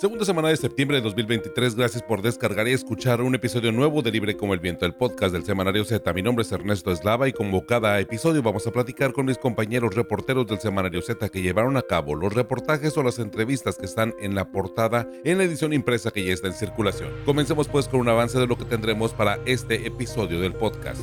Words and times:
Segunda 0.00 0.24
semana 0.24 0.48
de 0.48 0.56
septiembre 0.56 0.96
de 0.96 1.02
2023, 1.02 1.74
gracias 1.74 2.02
por 2.02 2.22
descargar 2.22 2.66
y 2.66 2.72
escuchar 2.72 3.20
un 3.20 3.34
episodio 3.34 3.70
nuevo 3.70 4.00
de 4.00 4.10
Libre 4.10 4.34
como 4.34 4.54
el 4.54 4.58
Viento, 4.58 4.86
el 4.86 4.94
podcast 4.94 5.34
del 5.34 5.44
Semanario 5.44 5.84
Z. 5.84 6.10
Mi 6.14 6.22
nombre 6.22 6.42
es 6.42 6.50
Ernesto 6.50 6.90
Eslava 6.90 7.28
y 7.28 7.34
como 7.34 7.66
cada 7.66 8.00
episodio 8.00 8.42
vamos 8.42 8.66
a 8.66 8.70
platicar 8.70 9.12
con 9.12 9.26
mis 9.26 9.36
compañeros 9.36 9.94
reporteros 9.94 10.46
del 10.46 10.58
Semanario 10.58 11.02
Z 11.02 11.28
que 11.28 11.42
llevaron 11.42 11.76
a 11.76 11.82
cabo 11.82 12.14
los 12.14 12.32
reportajes 12.32 12.96
o 12.96 13.02
las 13.02 13.18
entrevistas 13.18 13.76
que 13.76 13.84
están 13.84 14.14
en 14.18 14.34
la 14.34 14.50
portada 14.50 15.06
en 15.22 15.36
la 15.36 15.44
edición 15.44 15.74
impresa 15.74 16.10
que 16.10 16.24
ya 16.24 16.32
está 16.32 16.46
en 16.46 16.54
circulación. 16.54 17.10
Comencemos 17.26 17.68
pues 17.68 17.86
con 17.86 18.00
un 18.00 18.08
avance 18.08 18.38
de 18.38 18.46
lo 18.46 18.56
que 18.56 18.64
tendremos 18.64 19.12
para 19.12 19.38
este 19.44 19.86
episodio 19.86 20.40
del 20.40 20.54
podcast. 20.54 21.02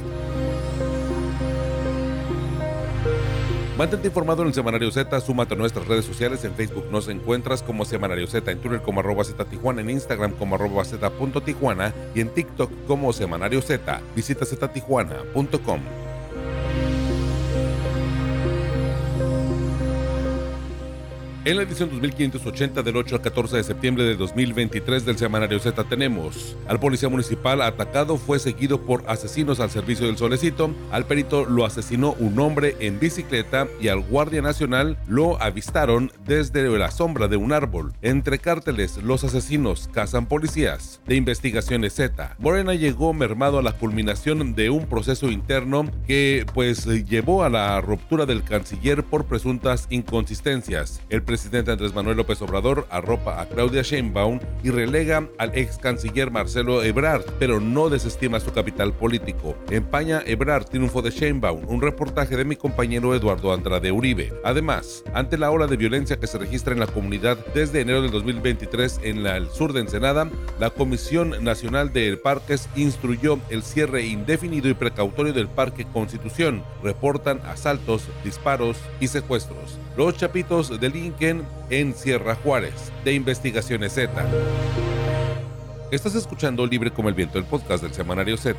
Mantente 3.77 4.07
informado 4.07 4.41
en 4.41 4.47
el 4.47 4.55
Semanario 4.55 4.89
Z, 4.89 5.21
súmate 5.21 5.53
a 5.53 5.57
nuestras 5.57 5.87
redes 5.87 6.03
sociales, 6.03 6.43
en 6.43 6.55
Facebook 6.55 6.85
nos 6.91 7.07
encuentras 7.09 7.61
como 7.61 7.85
Semanario 7.85 8.25
Z, 8.25 8.51
en 8.51 8.57
Twitter 8.57 8.81
como 8.81 9.01
arroba 9.01 9.23
Z 9.23 9.45
Tijuana, 9.45 9.81
en 9.81 9.91
Instagram 9.91 10.31
como 10.31 10.55
arroba 10.55 10.83
Z 10.83 11.11
Tijuana 11.45 11.93
y 12.15 12.21
en 12.21 12.29
TikTok 12.29 12.71
como 12.87 13.13
Semanario 13.13 13.61
Z. 13.61 14.01
Visita 14.15 14.45
ztijuana.com. 14.45 16.06
En 21.47 21.55
la 21.55 21.63
edición 21.63 21.89
2580 21.89 22.83
del 22.83 22.97
8 22.97 23.15
al 23.15 23.21
14 23.21 23.55
de 23.55 23.63
septiembre 23.63 24.03
de 24.03 24.17
2023 24.17 25.05
del 25.05 25.17
semanario 25.17 25.59
Z 25.59 25.81
tenemos 25.85 26.57
al 26.67 26.77
policía 26.77 27.07
municipal 27.07 27.61
atacado 27.61 28.17
fue 28.17 28.37
seguido 28.37 28.81
por 28.81 29.05
asesinos 29.07 29.61
al 29.61 29.69
servicio 29.69 30.07
del 30.07 30.17
solecito, 30.17 30.75
al 30.91 31.05
perito 31.05 31.45
lo 31.45 31.63
asesinó 31.63 32.17
un 32.19 32.37
hombre 32.39 32.75
en 32.81 32.99
bicicleta 32.99 33.65
y 33.79 33.87
al 33.87 34.01
guardia 34.01 34.41
nacional 34.41 34.97
lo 35.07 35.41
avistaron 35.41 36.11
desde 36.25 36.67
la 36.77 36.91
sombra 36.91 37.29
de 37.29 37.37
un 37.37 37.53
árbol. 37.53 37.93
Entre 38.01 38.39
cárteles, 38.39 38.97
los 38.97 39.23
asesinos 39.23 39.89
cazan 39.93 40.25
policías. 40.25 40.99
De 41.07 41.15
investigaciones 41.15 41.93
Z, 41.93 42.35
Morena 42.39 42.73
llegó 42.73 43.13
mermado 43.13 43.59
a 43.59 43.63
la 43.63 43.71
culminación 43.71 44.53
de 44.53 44.69
un 44.69 44.85
proceso 44.85 45.31
interno 45.31 45.89
que 46.07 46.45
pues 46.53 46.85
llevó 47.07 47.45
a 47.45 47.49
la 47.49 47.79
ruptura 47.79 48.25
del 48.25 48.43
canciller 48.43 49.05
por 49.05 49.27
presuntas 49.27 49.87
inconsistencias. 49.89 50.99
El 51.09 51.23
presidente 51.37 51.71
Andrés 51.71 51.93
Manuel 51.93 52.17
López 52.17 52.41
Obrador 52.41 52.87
arropa 52.89 53.39
a 53.39 53.45
Claudia 53.45 53.83
Sheinbaum 53.83 54.39
y 54.63 54.71
relega 54.71 55.29
al 55.37 55.55
ex 55.55 55.77
canciller 55.77 56.31
Marcelo 56.31 56.81
Ebrard, 56.81 57.25
pero 57.37 57.59
no 57.59 57.89
desestima 57.89 58.39
su 58.39 58.51
capital 58.51 58.91
político. 58.91 59.55
Empaña 59.69 60.23
Ebrard 60.25 60.65
triunfo 60.65 61.03
de 61.03 61.11
Sheinbaum, 61.11 61.69
un 61.69 61.79
reportaje 61.79 62.35
de 62.35 62.43
mi 62.43 62.55
compañero 62.55 63.13
Eduardo 63.13 63.53
Andrade 63.53 63.91
Uribe. 63.91 64.33
Además, 64.43 65.03
ante 65.13 65.37
la 65.37 65.51
ola 65.51 65.67
de 65.67 65.77
violencia 65.77 66.19
que 66.19 66.25
se 66.25 66.39
registra 66.39 66.73
en 66.73 66.79
la 66.79 66.87
comunidad 66.87 67.37
desde 67.53 67.81
enero 67.81 68.01
del 68.01 68.09
2023 68.09 69.01
en 69.03 69.27
el 69.27 69.47
sur 69.51 69.73
de 69.73 69.81
Ensenada, 69.81 70.27
la 70.59 70.71
Comisión 70.71 71.43
Nacional 71.43 71.93
de 71.93 72.17
Parques 72.17 72.67
instruyó 72.75 73.37
el 73.51 73.61
cierre 73.61 74.07
indefinido 74.07 74.69
y 74.69 74.73
precautorio 74.73 75.33
del 75.33 75.49
Parque 75.49 75.85
Constitución. 75.85 76.63
Reportan 76.81 77.41
asaltos, 77.45 78.07
disparos 78.23 78.77
y 78.99 79.07
secuestros. 79.07 79.77
Los 79.95 80.15
Chapitos 80.15 80.79
delinquen 80.79 81.26
en 81.69 81.93
Sierra 81.93 82.35
Juárez, 82.35 82.73
de 83.03 83.13
Investigaciones 83.13 83.93
Z. 83.93 84.09
Estás 85.91 86.15
escuchando 86.15 86.65
Libre 86.65 86.91
como 86.91 87.09
el 87.09 87.15
Viento, 87.15 87.37
el 87.37 87.43
podcast 87.43 87.83
del 87.83 87.93
Semanario 87.93 88.37
Z. 88.37 88.57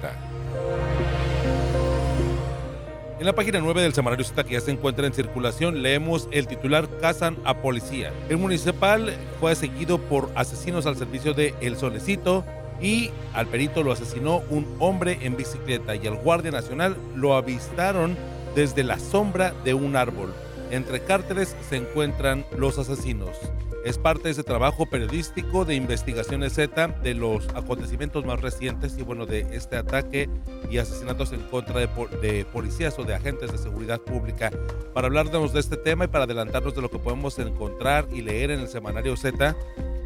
En 3.19 3.25
la 3.25 3.35
página 3.35 3.61
9 3.61 3.81
del 3.81 3.95
Semanario 3.95 4.23
Z 4.23 4.45
que 4.45 4.53
ya 4.53 4.61
se 4.61 4.71
encuentra 4.71 5.07
en 5.07 5.15
circulación, 5.15 5.83
leemos 5.83 6.29
el 6.31 6.47
titular 6.47 6.89
Cazan 7.01 7.39
a 7.45 7.63
policía. 7.63 8.13
El 8.29 8.37
municipal 8.37 9.15
fue 9.41 9.55
seguido 9.55 9.99
por 9.99 10.31
asesinos 10.35 10.85
al 10.85 10.97
servicio 10.97 11.33
de 11.33 11.55
El 11.63 11.77
Solecito 11.77 12.45
y 12.83 13.11
al 13.33 13.47
perito 13.47 13.83
lo 13.83 13.93
asesinó 13.93 14.43
un 14.51 14.67
hombre 14.79 15.19
en 15.23 15.39
bicicleta 15.39 15.97
y 15.97 16.07
al 16.07 16.17
guardia 16.17 16.51
nacional 16.51 16.99
lo 17.17 17.35
avistaron 17.35 18.15
desde 18.55 18.85
la 18.85 18.99
sombra 18.99 19.55
de 19.65 19.73
un 19.73 19.97
árbol. 19.97 20.35
Entre 20.71 21.01
cárteles 21.01 21.57
se 21.69 21.77
encuentran 21.77 22.45
los 22.57 22.79
asesinos. 22.79 23.37
Es 23.85 23.97
parte 23.97 24.25
de 24.25 24.31
ese 24.33 24.43
trabajo 24.43 24.87
periodístico 24.87 25.65
de 25.65 25.75
investigaciones 25.75 26.55
Z 26.55 26.89
de 27.03 27.15
los 27.15 27.49
acontecimientos 27.55 28.25
más 28.27 28.41
recientes 28.41 28.99
y 28.99 29.03
bueno, 29.03 29.25
de 29.25 29.47
este 29.53 29.77
ataque 29.77 30.29
y 30.69 30.79
asesinatos 30.79 31.33
en 31.33 31.41
contra 31.43 31.81
de, 31.81 32.45
policías 32.53 32.99
o 32.99 33.05
de 33.05 33.15
agentes 33.15 33.51
de 33.51 33.57
seguridad 33.57 34.01
pública. 34.01 34.51
Para 34.93 35.07
hablarnos 35.07 35.55
de 35.55 35.61
este 35.61 35.77
tema 35.77 36.05
y 36.05 36.09
para 36.09 36.25
adelantarnos 36.25 36.75
de 36.75 36.83
lo 36.83 36.91
que 36.91 36.99
podemos 36.99 37.39
encontrar 37.39 38.07
y 38.13 38.21
leer 38.21 38.51
en 38.51 38.61
el 38.61 38.69
semanario 38.69 39.17
Z, 39.17 39.57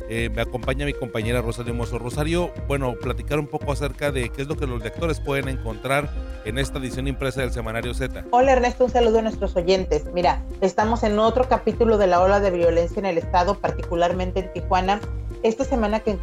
eh, 0.08 0.28
me 0.34 0.42
acompaña 0.42 0.84
mi 0.84 0.92
compañera 0.92 1.40
Rosario 1.40 1.74
Mozo. 1.74 1.98
Rosario, 1.98 2.52
bueno, 2.68 2.94
platicar 3.00 3.38
un 3.38 3.46
poco 3.46 3.72
acerca 3.72 4.12
de 4.12 4.28
qué 4.28 4.42
es 4.42 4.48
lo 4.48 4.56
que 4.56 4.66
los 4.66 4.82
lectores 4.82 5.18
pueden 5.18 5.48
encontrar 5.48 6.08
en 6.44 6.58
esta 6.58 6.78
edición 6.78 7.06
impresa 7.06 7.40
del 7.40 7.52
Semanario 7.52 7.94
Z. 7.94 8.24
Hola 8.30 8.52
Ernesto, 8.52 8.84
un 8.84 8.90
saludo 8.90 9.18
a 9.20 9.22
nuestros 9.22 9.54
oyentes. 9.56 10.04
Mira, 10.12 10.44
estamos 10.60 11.02
en 11.02 11.18
otro 11.18 11.48
capítulo 11.48 11.98
de 11.98 12.06
la 12.06 12.20
ola 12.20 12.40
de 12.40 12.50
violencia 12.50 12.98
en 12.98 13.06
el 13.06 13.18
Estado, 13.18 13.58
particularmente 13.58 14.40
en 14.40 14.52
Tijuana. 14.52 15.00
Esta 15.42 15.64
semana 15.64 16.00
que, 16.00 16.18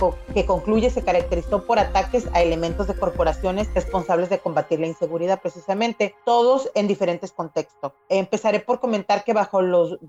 concluye 0.46 0.90
se 0.90 1.04
caracterizó 1.04 1.66
por 1.66 1.78
ataques 1.78 2.30
a 2.34 2.42
elementos 2.42 2.88
de 2.88 2.94
corporaciones 2.94 3.68
responsables 3.74 4.30
de 4.30 4.40
combatir 4.40 4.80
la 4.80 4.88
inseguridad, 4.88 5.42
precisamente, 5.42 6.16
todos 6.26 6.72
en 6.74 6.88
diferentes 6.88 7.34
contextos. 7.34 7.92
Empezaré 8.08 8.62
por 8.62 8.80
comentar 8.80 9.26
que 9.26 9.34
bajo 9.34 9.62
los, 9.62 10.00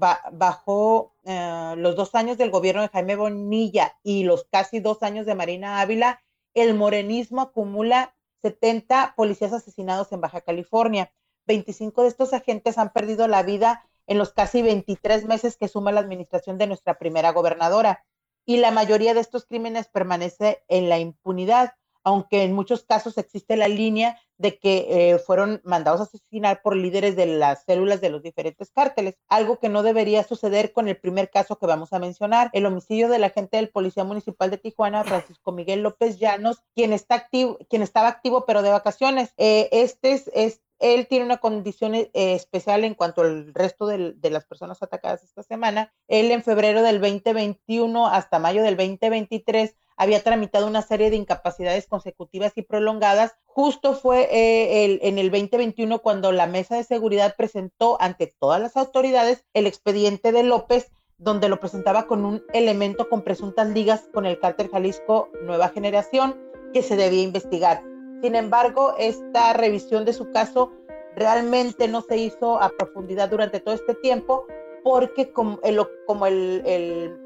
eh, 1.24 1.74
los 1.76 1.96
dos 1.96 2.14
años 2.14 2.38
del 2.38 2.52
gobierno 2.52 2.82
de 2.82 2.88
Jaime 2.88 3.16
Bonilla 3.16 3.96
y 4.04 4.22
los 4.22 4.44
casi 4.44 4.78
dos 4.78 5.02
años 5.02 5.26
de 5.26 5.34
Marina 5.34 5.80
Ávila, 5.80 6.22
el 6.54 6.74
morenismo 6.74 7.40
acumula 7.40 8.14
70 8.42 9.14
policías 9.16 9.52
asesinados 9.52 10.12
en 10.12 10.20
Baja 10.20 10.40
California. 10.40 11.12
25 11.46 12.02
de 12.02 12.08
estos 12.08 12.32
agentes 12.32 12.78
han 12.78 12.92
perdido 12.92 13.28
la 13.28 13.42
vida 13.42 13.84
en 14.06 14.18
los 14.18 14.32
casi 14.32 14.62
23 14.62 15.24
meses 15.26 15.56
que 15.56 15.68
suma 15.68 15.92
la 15.92 16.00
administración 16.00 16.58
de 16.58 16.66
nuestra 16.66 16.98
primera 16.98 17.30
gobernadora. 17.32 18.04
Y 18.44 18.56
la 18.56 18.70
mayoría 18.70 19.14
de 19.14 19.20
estos 19.20 19.46
crímenes 19.46 19.88
permanece 19.88 20.62
en 20.68 20.88
la 20.88 20.98
impunidad 20.98 21.74
aunque 22.04 22.42
en 22.44 22.52
muchos 22.52 22.84
casos 22.84 23.18
existe 23.18 23.56
la 23.56 23.68
línea 23.68 24.18
de 24.38 24.58
que 24.58 24.86
eh, 24.88 25.18
fueron 25.18 25.60
mandados 25.64 26.00
a 26.00 26.04
asesinar 26.04 26.62
por 26.62 26.74
líderes 26.74 27.14
de 27.14 27.26
las 27.26 27.64
células 27.64 28.00
de 28.00 28.08
los 28.08 28.22
diferentes 28.22 28.70
cárteles, 28.70 29.16
algo 29.28 29.58
que 29.58 29.68
no 29.68 29.82
debería 29.82 30.24
suceder 30.24 30.72
con 30.72 30.88
el 30.88 30.96
primer 30.96 31.30
caso 31.30 31.58
que 31.58 31.66
vamos 31.66 31.92
a 31.92 31.98
mencionar, 31.98 32.48
el 32.54 32.64
homicidio 32.64 33.08
del 33.08 33.24
agente 33.24 33.58
del 33.58 33.68
Policía 33.68 34.04
Municipal 34.04 34.50
de 34.50 34.56
Tijuana, 34.56 35.04
Francisco 35.04 35.52
Miguel 35.52 35.82
López 35.82 36.18
Llanos, 36.18 36.62
quien, 36.74 36.94
está 36.94 37.16
activo, 37.16 37.58
quien 37.68 37.82
estaba 37.82 38.08
activo 38.08 38.46
pero 38.46 38.62
de 38.62 38.70
vacaciones. 38.70 39.34
Eh, 39.36 39.68
este 39.72 40.12
es, 40.32 40.60
él 40.80 41.06
tiene 41.06 41.26
una 41.26 41.36
condición 41.36 41.94
eh, 41.94 42.08
especial 42.14 42.84
en 42.84 42.94
cuanto 42.94 43.20
al 43.20 43.52
resto 43.52 43.86
de, 43.86 44.16
las 44.30 44.46
personas 44.46 44.82
atacadas 44.82 45.22
esta 45.22 45.42
semana. 45.42 45.92
Él 46.08 46.30
en 46.30 46.42
febrero 46.42 46.82
del 46.82 47.00
2021 47.00 48.06
hasta 48.06 48.38
mayo 48.38 48.62
del 48.62 48.76
2023 48.76 49.76
había 50.00 50.22
tramitado 50.22 50.66
una 50.66 50.80
serie 50.80 51.10
de 51.10 51.16
incapacidades 51.16 51.86
consecutivas 51.86 52.52
y 52.56 52.62
prolongadas. 52.62 53.36
Justo 53.44 53.92
fue 53.92 54.22
eh, 54.32 54.86
el, 54.86 54.98
en 55.02 55.18
el 55.18 55.30
2021 55.30 55.98
cuando 55.98 56.32
la 56.32 56.46
mesa 56.46 56.76
de 56.76 56.84
seguridad 56.84 57.34
presentó 57.36 57.98
ante 58.00 58.26
todas 58.26 58.62
las 58.62 58.78
autoridades 58.78 59.44
el 59.52 59.66
expediente 59.66 60.32
de 60.32 60.42
López 60.42 60.90
donde 61.18 61.50
lo 61.50 61.60
presentaba 61.60 62.06
con 62.06 62.24
un 62.24 62.42
elemento 62.54 63.10
con 63.10 63.20
presuntas 63.20 63.68
ligas 63.68 64.08
con 64.14 64.24
el 64.24 64.40
cártel 64.40 64.70
Jalisco 64.70 65.28
Nueva 65.42 65.68
Generación 65.68 66.34
que 66.72 66.80
se 66.82 66.96
debía 66.96 67.20
investigar. 67.20 67.82
Sin 68.22 68.36
embargo, 68.36 68.94
esta 68.98 69.52
revisión 69.52 70.06
de 70.06 70.14
su 70.14 70.32
caso 70.32 70.72
realmente 71.14 71.88
no 71.88 72.00
se 72.00 72.16
hizo 72.16 72.58
a 72.58 72.70
profundidad 72.70 73.28
durante 73.28 73.60
todo 73.60 73.74
este 73.74 73.94
tiempo 73.94 74.46
porque 74.82 75.30
como, 75.32 75.58
el, 75.62 75.80
como 76.06 76.26
el, 76.26 76.62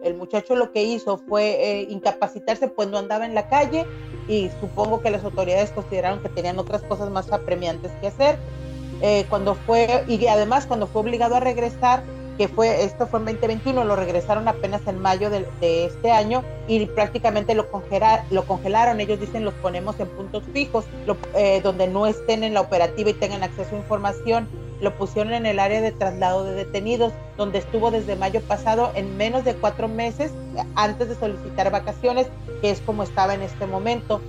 el, 0.02 0.14
muchacho 0.14 0.54
lo 0.54 0.72
que 0.72 0.84
hizo 0.84 1.18
fue 1.18 1.80
eh, 1.80 1.86
incapacitarse, 1.88 2.68
pues 2.68 2.88
no 2.88 2.98
andaba 2.98 3.26
en 3.26 3.34
la 3.34 3.48
calle 3.48 3.86
y 4.28 4.50
supongo 4.60 5.00
que 5.00 5.10
las 5.10 5.24
autoridades 5.24 5.70
consideraron 5.70 6.20
que 6.22 6.28
tenían 6.28 6.58
otras 6.58 6.82
cosas 6.82 7.10
más 7.10 7.30
apremiantes 7.32 7.92
que 8.00 8.08
hacer. 8.08 8.38
Eh, 9.02 9.26
cuando 9.28 9.54
fue, 9.54 10.04
y 10.08 10.26
además 10.26 10.66
cuando 10.66 10.86
fue 10.86 11.02
obligado 11.02 11.34
a 11.34 11.40
regresar, 11.40 12.02
que 12.38 12.48
fue, 12.48 12.84
esto 12.84 13.06
fue 13.06 13.20
en 13.20 13.26
2021, 13.26 13.84
lo 13.84 13.96
regresaron 13.96 14.48
apenas 14.48 14.86
en 14.86 14.98
mayo 14.98 15.30
de, 15.30 15.46
de 15.60 15.86
este 15.86 16.10
año 16.10 16.42
y 16.66 16.84
prácticamente 16.86 17.54
lo, 17.54 17.66
lo 18.30 18.44
congelaron. 18.44 19.00
Ellos 19.00 19.20
dicen 19.20 19.44
los 19.44 19.54
ponemos 19.54 20.00
en 20.00 20.08
puntos 20.08 20.42
fijos, 20.52 20.84
eh, 21.34 21.60
donde 21.62 21.86
no 21.86 22.06
estén 22.06 22.42
en 22.42 22.54
la 22.54 22.60
operativa 22.60 23.10
y 23.10 23.14
tengan 23.14 23.42
acceso 23.42 23.74
a 23.74 23.78
información 23.78 24.48
lo 24.84 24.96
pusieron 24.96 25.32
en 25.32 25.46
el 25.46 25.58
área 25.58 25.80
de 25.80 25.90
traslado 25.90 26.44
de 26.44 26.54
detenidos, 26.54 27.12
donde 27.36 27.58
estuvo 27.58 27.90
desde 27.90 28.14
mayo 28.14 28.40
pasado 28.42 28.92
en 28.94 29.16
menos 29.16 29.44
de 29.44 29.54
cuatro 29.54 29.88
meses 29.88 30.30
antes 30.76 31.08
de 31.08 31.16
solicitar 31.16 31.72
vacaciones, 31.72 32.28
que 32.60 32.70
es 32.70 32.80
como 32.80 33.02
estaba 33.02 33.34
en 33.34 33.42
este 33.42 33.66
momento. 33.66 34.20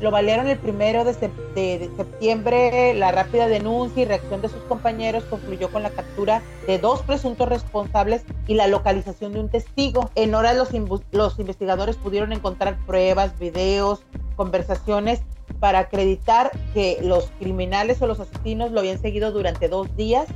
lo 0.00 0.10
balearon 0.10 0.48
el 0.48 0.58
primero 0.58 1.04
de, 1.04 1.14
septiembre. 1.14 2.94
La 2.94 3.12
rápida 3.12 3.46
denuncia 3.48 4.02
y 4.02 4.06
reacción 4.06 4.42
de 4.42 4.48
sus 4.48 4.62
compañeros 4.64 5.24
concluyó 5.24 5.70
con 5.70 5.82
la 5.82 5.90
captura 5.90 6.42
de 6.66 6.78
dos 6.78 7.02
presuntos 7.02 7.48
responsables 7.48 8.24
y 8.46 8.54
la 8.54 8.66
localización 8.66 9.32
de 9.32 9.40
un 9.40 9.48
testigo. 9.48 10.10
En 10.14 10.34
horas 10.34 10.56
los, 10.56 10.70
los 11.12 11.38
investigadores 11.38 11.96
pudieron 11.96 12.32
encontrar 12.32 12.76
pruebas, 12.86 13.38
videos, 13.38 14.02
conversaciones 14.36 15.22
para 15.60 15.80
acreditar 15.80 16.50
que 16.72 16.98
los 17.02 17.30
criminales 17.38 18.00
o 18.02 18.06
los 18.06 18.20
asesinos 18.20 18.72
lo 18.72 18.80
habían 18.80 18.98
seguido 18.98 19.32
durante 19.32 19.68
dos 19.68 19.94
días, 19.96 20.26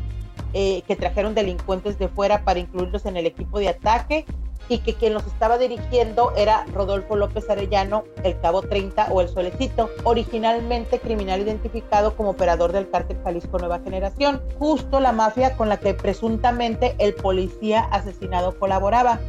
eh, 0.55 0.83
que 0.87 0.97
trajeron 0.97 1.35
delincuentes 1.35 1.99
de 1.99 2.09
fuera 2.09 2.45
para 2.45 2.59
incluirlos 2.59 3.05
en 3.07 3.17
el 3.17 3.27
equipo 3.27 3.59
de 3.59 3.69
ataque 3.69 4.25
y 4.69 4.79
que 4.79 4.95
quien 4.95 5.15
los 5.15 5.27
estaba 5.27 5.59
dirigiendo 5.59 6.33
era 6.37 6.65
Rodolfo 6.73 7.17
López 7.17 7.49
Arellano, 7.49 8.05
el 8.23 8.39
Cabo 8.41 8.63
30 8.63 9.09
o 9.11 9.21
el 9.21 9.29
Solecito, 9.29 9.91
originalmente 10.05 10.99
criminal 10.99 11.41
identificado 11.41 12.15
como 12.17 12.31
operador 12.31 12.73
del 12.73 12.91
cártel 12.91 13.19
Jalisco 13.25 13.59
Nueva 13.59 13.81
Generación, 13.81 14.43
justo 14.59 15.01
la 15.01 15.13
mafia 15.13 15.57
con 15.57 15.69
la 15.69 15.79
que 15.79 15.95
presuntamente 15.95 16.95
el 16.99 17.15
policía 17.15 17.81
asesinado 17.81 18.59
colaboraba 18.59 19.21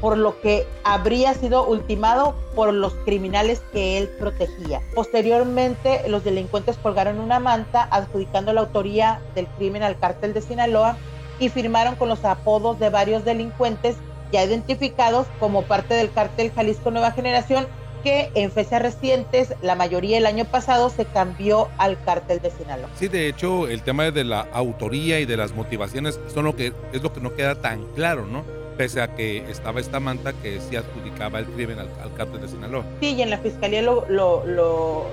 por 0.00 0.18
lo 0.18 0.38
que 0.40 0.66
habría 0.84 1.32
sido 1.34 1.66
ultimado 1.66 2.34
por 2.54 2.74
los 2.74 2.92
criminales 3.06 3.62
que 3.72 3.96
él 3.96 4.08
protegía. 4.18 4.82
Posteriormente, 4.94 6.06
los 6.08 6.24
delincuentes 6.24 6.76
colgaron 6.76 7.20
una 7.20 7.40
manta 7.40 7.88
adjudicando 7.90 8.52
la 8.52 8.60
autoría 8.60 9.20
del 9.34 9.46
crimen 9.46 9.82
al 9.82 9.98
cártel 9.98 10.34
de 10.34 10.42
Sinaloa 10.42 10.98
y 11.38 11.48
firmaron 11.48 11.96
con 11.96 12.08
los 12.08 12.24
apodos 12.24 12.78
de 12.78 12.90
varios 12.90 13.24
delincuentes 13.24 13.96
ya 14.34 14.42
identificados 14.42 15.28
como 15.38 15.62
parte 15.62 15.94
del 15.94 16.10
cártel 16.10 16.50
Jalisco 16.52 16.90
Nueva 16.90 17.12
Generación 17.12 17.68
que 18.02 18.30
en 18.34 18.50
fechas 18.50 18.82
recientes, 18.82 19.54
la 19.62 19.76
mayoría 19.76 20.18
el 20.18 20.26
año 20.26 20.44
pasado, 20.44 20.90
se 20.90 21.06
cambió 21.06 21.68
al 21.78 22.02
cártel 22.04 22.40
de 22.42 22.50
Sinaloa. 22.50 22.90
Sí, 22.96 23.08
de 23.08 23.28
hecho, 23.28 23.66
el 23.66 23.82
tema 23.82 24.10
de 24.10 24.24
la 24.24 24.40
autoría 24.52 25.20
y 25.20 25.24
de 25.24 25.38
las 25.38 25.54
motivaciones 25.54 26.20
son 26.34 26.44
lo 26.44 26.54
que, 26.54 26.74
es 26.92 27.02
lo 27.02 27.14
que 27.14 27.20
no 27.20 27.34
queda 27.34 27.54
tan 27.54 27.84
claro, 27.94 28.26
¿no? 28.26 28.44
pese 28.76 29.00
a 29.00 29.14
que 29.14 29.48
estaba 29.48 29.78
esta 29.78 30.00
manta 30.00 30.32
que 30.32 30.60
sí 30.60 30.74
adjudicaba 30.74 31.38
el 31.38 31.46
crimen 31.46 31.78
al, 31.78 31.88
cártel 32.16 32.40
de 32.40 32.48
Sinaloa. 32.48 32.84
Sí, 33.00 33.14
y 33.14 33.22
en 33.22 33.30
la 33.30 33.38
fiscalía 33.38 33.82
lo, 33.82 34.04
lo, 34.08 35.06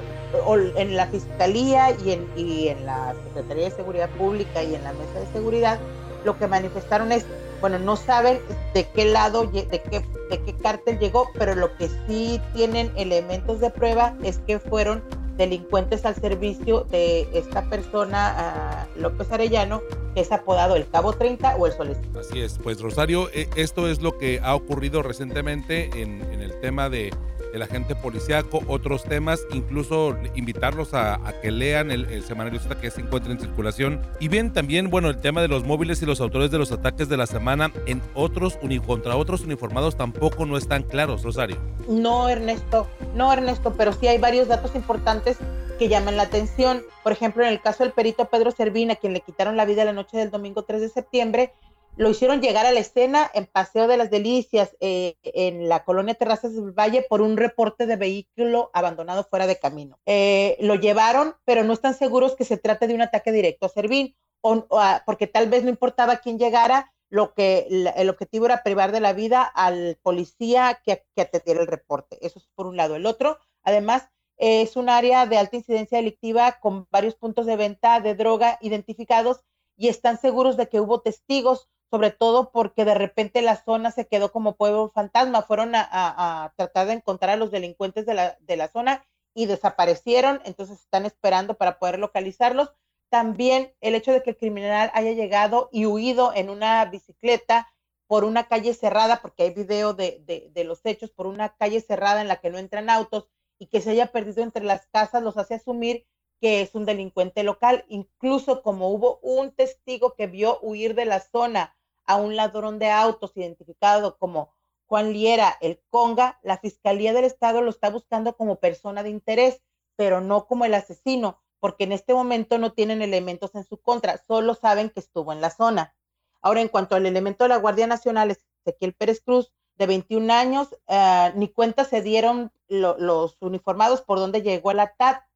en 0.75 0.95
la 0.95 1.05
fiscalía 1.05 1.91
y 2.03 2.13
en, 2.13 2.27
y 2.35 2.69
en 2.69 2.87
la 2.87 3.13
Secretaría 3.27 3.65
de 3.65 3.71
Seguridad 3.71 4.09
Pública 4.09 4.63
y 4.63 4.73
en 4.73 4.83
la 4.83 4.93
mesa 4.93 5.19
de 5.19 5.27
seguridad, 5.31 5.79
lo 6.25 6.37
que 6.37 6.47
manifestaron 6.47 7.11
es, 7.11 7.25
bueno, 7.61 7.79
no 7.79 7.95
saben 7.95 8.39
de 8.73 8.87
qué 8.89 9.05
lado, 9.05 9.45
de 9.45 9.65
qué, 9.67 10.03
de 10.29 10.41
qué 10.43 10.55
cártel 10.57 10.99
llegó, 10.99 11.29
pero 11.37 11.55
lo 11.55 11.75
que 11.77 11.89
sí 12.07 12.41
tienen 12.53 12.91
elementos 12.97 13.59
de 13.59 13.69
prueba 13.69 14.15
es 14.23 14.39
que 14.39 14.59
fueron 14.59 15.03
delincuentes 15.37 16.05
al 16.05 16.15
servicio 16.15 16.81
de 16.85 17.27
esta 17.33 17.69
persona, 17.69 18.87
López 18.95 19.31
Arellano, 19.31 19.81
que 20.13 20.21
es 20.21 20.31
apodado 20.31 20.75
el 20.75 20.87
Cabo 20.89 21.13
30 21.13 21.55
o 21.55 21.67
el 21.67 21.73
Solecito. 21.73 22.19
Así 22.19 22.41
es, 22.41 22.59
pues 22.61 22.81
Rosario, 22.81 23.29
eh, 23.33 23.49
esto 23.55 23.87
es 23.87 24.01
lo 24.01 24.17
que 24.17 24.39
ha 24.43 24.55
ocurrido 24.55 25.01
recientemente 25.01 25.89
en, 26.01 26.21
en 26.31 26.41
el 26.41 26.59
tema 26.59 26.89
de 26.89 27.11
el 27.53 27.61
agente 27.61 27.95
policíaco, 27.95 28.61
otros 28.67 29.03
temas, 29.03 29.45
incluso 29.51 30.17
invitarlos 30.35 30.93
a, 30.93 31.19
que 31.41 31.51
lean 31.51 31.91
el, 31.91 32.23
semanario 32.23 32.59
que 32.79 32.91
se 32.91 33.01
encuentra 33.01 33.31
en 33.31 33.39
circulación. 33.39 34.01
Y 34.19 34.27
bien, 34.27 34.53
también, 34.53 34.89
bueno, 34.89 35.09
el 35.09 35.19
tema 35.19 35.41
de 35.41 35.47
los 35.47 35.63
móviles 35.63 36.01
y 36.01 36.05
los 36.05 36.21
autores 36.21 36.51
de 36.51 36.57
los 36.57 36.71
ataques 36.71 37.09
de 37.09 37.17
la 37.17 37.27
semana 37.27 37.71
en 37.85 38.01
otros 38.13 38.57
contra 38.85 39.15
otros 39.15 39.41
uniformados 39.41 39.95
tampoco 39.95 40.45
no 40.45 40.57
están 40.57 40.83
claros, 40.83 41.23
Rosario. 41.23 41.57
No, 41.87 42.29
Ernesto, 42.29 42.87
no, 43.15 43.31
Ernesto, 43.33 43.73
pero 43.77 43.93
sí 43.93 44.07
hay 44.07 44.17
varios 44.17 44.47
datos 44.47 44.75
importantes 44.75 45.37
que 45.77 45.89
llaman 45.89 46.17
la 46.17 46.23
atención. 46.23 46.83
Por 47.03 47.11
ejemplo, 47.11 47.43
en 47.43 47.49
el 47.49 47.61
caso 47.61 47.83
del 47.83 47.91
perito 47.91 48.25
Pedro 48.25 48.51
Servina, 48.51 48.93
a 48.93 48.95
quien 48.95 49.13
le 49.13 49.21
quitaron 49.21 49.57
la 49.57 49.65
vida 49.65 49.83
la 49.83 49.93
noche 49.93 50.17
del 50.17 50.31
domingo 50.31 50.63
3 50.63 50.81
de 50.81 50.89
septiembre, 50.89 51.53
lo 52.01 52.09
hicieron 52.09 52.41
llegar 52.41 52.65
a 52.65 52.71
la 52.71 52.79
escena 52.79 53.29
en 53.31 53.45
Paseo 53.45 53.87
de 53.87 53.95
las 53.95 54.09
Delicias, 54.09 54.75
eh, 54.79 55.17
en 55.21 55.69
la 55.69 55.83
colonia 55.83 56.15
Terrazas 56.15 56.55
del 56.55 56.71
Valle, 56.71 57.05
por 57.07 57.21
un 57.21 57.37
reporte 57.37 57.85
de 57.85 57.95
vehículo 57.95 58.71
abandonado 58.73 59.23
fuera 59.23 59.45
de 59.45 59.59
camino. 59.59 59.99
Eh, 60.07 60.57
lo 60.61 60.73
llevaron, 60.73 61.35
pero 61.45 61.63
no 61.63 61.73
están 61.73 61.93
seguros 61.93 62.35
que 62.35 62.43
se 62.43 62.57
trate 62.57 62.87
de 62.87 62.95
un 62.95 63.03
ataque 63.03 63.31
directo 63.31 63.67
a 63.67 63.69
Servín, 63.69 64.15
o, 64.41 64.65
porque 65.05 65.27
tal 65.27 65.47
vez 65.47 65.63
no 65.63 65.69
importaba 65.69 66.17
quién 66.17 66.39
llegara, 66.39 66.91
lo 67.11 67.35
que 67.35 67.67
el 67.69 68.09
objetivo 68.09 68.47
era 68.47 68.63
privar 68.63 68.91
de 68.91 69.01
la 69.01 69.13
vida 69.13 69.43
al 69.43 69.99
policía 70.01 70.81
que, 70.83 71.05
que 71.15 71.21
atendiera 71.21 71.61
el 71.61 71.67
reporte. 71.67 72.17
Eso 72.25 72.39
es 72.39 72.47
por 72.55 72.65
un 72.65 72.77
lado. 72.77 72.95
El 72.95 73.05
otro, 73.05 73.37
además, 73.61 74.07
es 74.37 74.75
un 74.75 74.89
área 74.89 75.27
de 75.27 75.37
alta 75.37 75.57
incidencia 75.57 75.99
delictiva 75.99 76.57
con 76.61 76.87
varios 76.89 77.13
puntos 77.13 77.45
de 77.45 77.57
venta 77.57 77.99
de 77.99 78.15
droga 78.15 78.57
identificados 78.59 79.41
y 79.77 79.89
están 79.89 80.19
seguros 80.19 80.57
de 80.57 80.67
que 80.67 80.79
hubo 80.79 81.01
testigos 81.01 81.69
sobre 81.91 82.11
todo 82.11 82.51
porque 82.51 82.85
de 82.85 82.95
repente 82.95 83.41
la 83.41 83.57
zona 83.57 83.91
se 83.91 84.07
quedó 84.07 84.31
como 84.31 84.55
pueblo 84.55 84.91
fantasma. 84.95 85.41
Fueron 85.41 85.73
a, 85.75 86.53
tratar 86.55 86.87
de 86.87 86.93
encontrar 86.93 87.31
a 87.31 87.35
los 87.35 87.51
delincuentes 87.51 88.05
de 88.05 88.13
la, 88.13 88.37
de 88.39 88.55
la, 88.55 88.69
zona 88.69 89.05
y 89.35 89.45
desaparecieron, 89.45 90.41
entonces 90.45 90.79
están 90.79 91.05
esperando 91.05 91.55
para 91.55 91.79
poder 91.79 91.99
localizarlos. 91.99 92.71
También 93.09 93.73
el 93.81 93.95
hecho 93.95 94.13
de 94.13 94.23
que 94.23 94.31
el 94.31 94.37
criminal 94.37 94.89
haya 94.93 95.11
llegado 95.11 95.67
y 95.73 95.85
huido 95.85 96.31
en 96.33 96.49
una 96.49 96.85
bicicleta 96.85 97.73
por 98.07 98.23
una 98.23 98.47
calle 98.47 98.73
cerrada, 98.73 99.21
porque 99.21 99.43
hay 99.43 99.53
video 99.53 99.93
de, 99.93 100.23
de, 100.25 100.49
de 100.53 100.63
los 100.63 100.85
hechos, 100.85 101.11
por 101.11 101.27
una 101.27 101.55
calle 101.57 101.81
cerrada 101.81 102.21
en 102.21 102.29
la 102.29 102.37
que 102.37 102.49
no 102.49 102.57
entran 102.57 102.89
autos 102.89 103.27
y 103.59 103.67
que 103.67 103.81
se 103.81 103.91
haya 103.91 104.13
perdido 104.13 104.43
entre 104.43 104.63
las 104.63 104.87
casas, 104.87 105.23
los 105.23 105.37
hace 105.37 105.55
asumir 105.55 106.05
que 106.39 106.61
es 106.61 106.73
un 106.73 106.85
delincuente 106.85 107.43
local, 107.43 107.85
incluso 107.87 108.63
como 108.63 108.89
hubo 108.89 109.19
un 109.21 109.51
testigo 109.51 110.15
que 110.15 110.27
vio 110.27 110.59
huir 110.61 110.95
de 110.95 111.05
la 111.05 111.19
zona 111.19 111.75
a 112.11 112.15
un 112.17 112.35
ladrón 112.35 112.77
de 112.79 112.89
autos 112.89 113.35
identificado 113.35 114.17
como 114.17 114.53
Juan 114.85 115.13
Liera, 115.13 115.57
el 115.61 115.81
Conga, 115.89 116.39
la 116.43 116.57
Fiscalía 116.57 117.13
del 117.13 117.23
Estado 117.23 117.61
lo 117.61 117.69
está 117.69 117.89
buscando 117.89 118.35
como 118.35 118.59
persona 118.59 119.03
de 119.03 119.09
interés, 119.09 119.61
pero 119.95 120.19
no 120.19 120.45
como 120.47 120.65
el 120.65 120.73
asesino, 120.73 121.41
porque 121.61 121.85
en 121.85 121.93
este 121.93 122.13
momento 122.13 122.57
no 122.57 122.73
tienen 122.73 123.01
elementos 123.01 123.55
en 123.55 123.63
su 123.63 123.77
contra, 123.81 124.17
solo 124.17 124.53
saben 124.53 124.89
que 124.89 124.99
estuvo 124.99 125.31
en 125.31 125.39
la 125.39 125.49
zona. 125.51 125.95
Ahora, 126.41 126.59
en 126.59 126.67
cuanto 126.67 126.95
al 126.95 127.05
elemento 127.05 127.45
de 127.45 127.49
la 127.49 127.57
Guardia 127.57 127.87
Nacional, 127.87 128.35
Ezequiel 128.65 128.93
Pérez 128.93 129.21
Cruz, 129.21 129.53
de 129.77 129.87
21 129.87 130.33
años, 130.33 130.75
eh, 130.87 131.31
ni 131.35 131.47
cuenta 131.47 131.85
se 131.85 132.01
dieron 132.01 132.51
los 132.67 133.37
uniformados 133.41 134.01
por 134.01 134.19
dónde 134.19 134.41
llegó 134.41 134.71
el, 134.71 134.81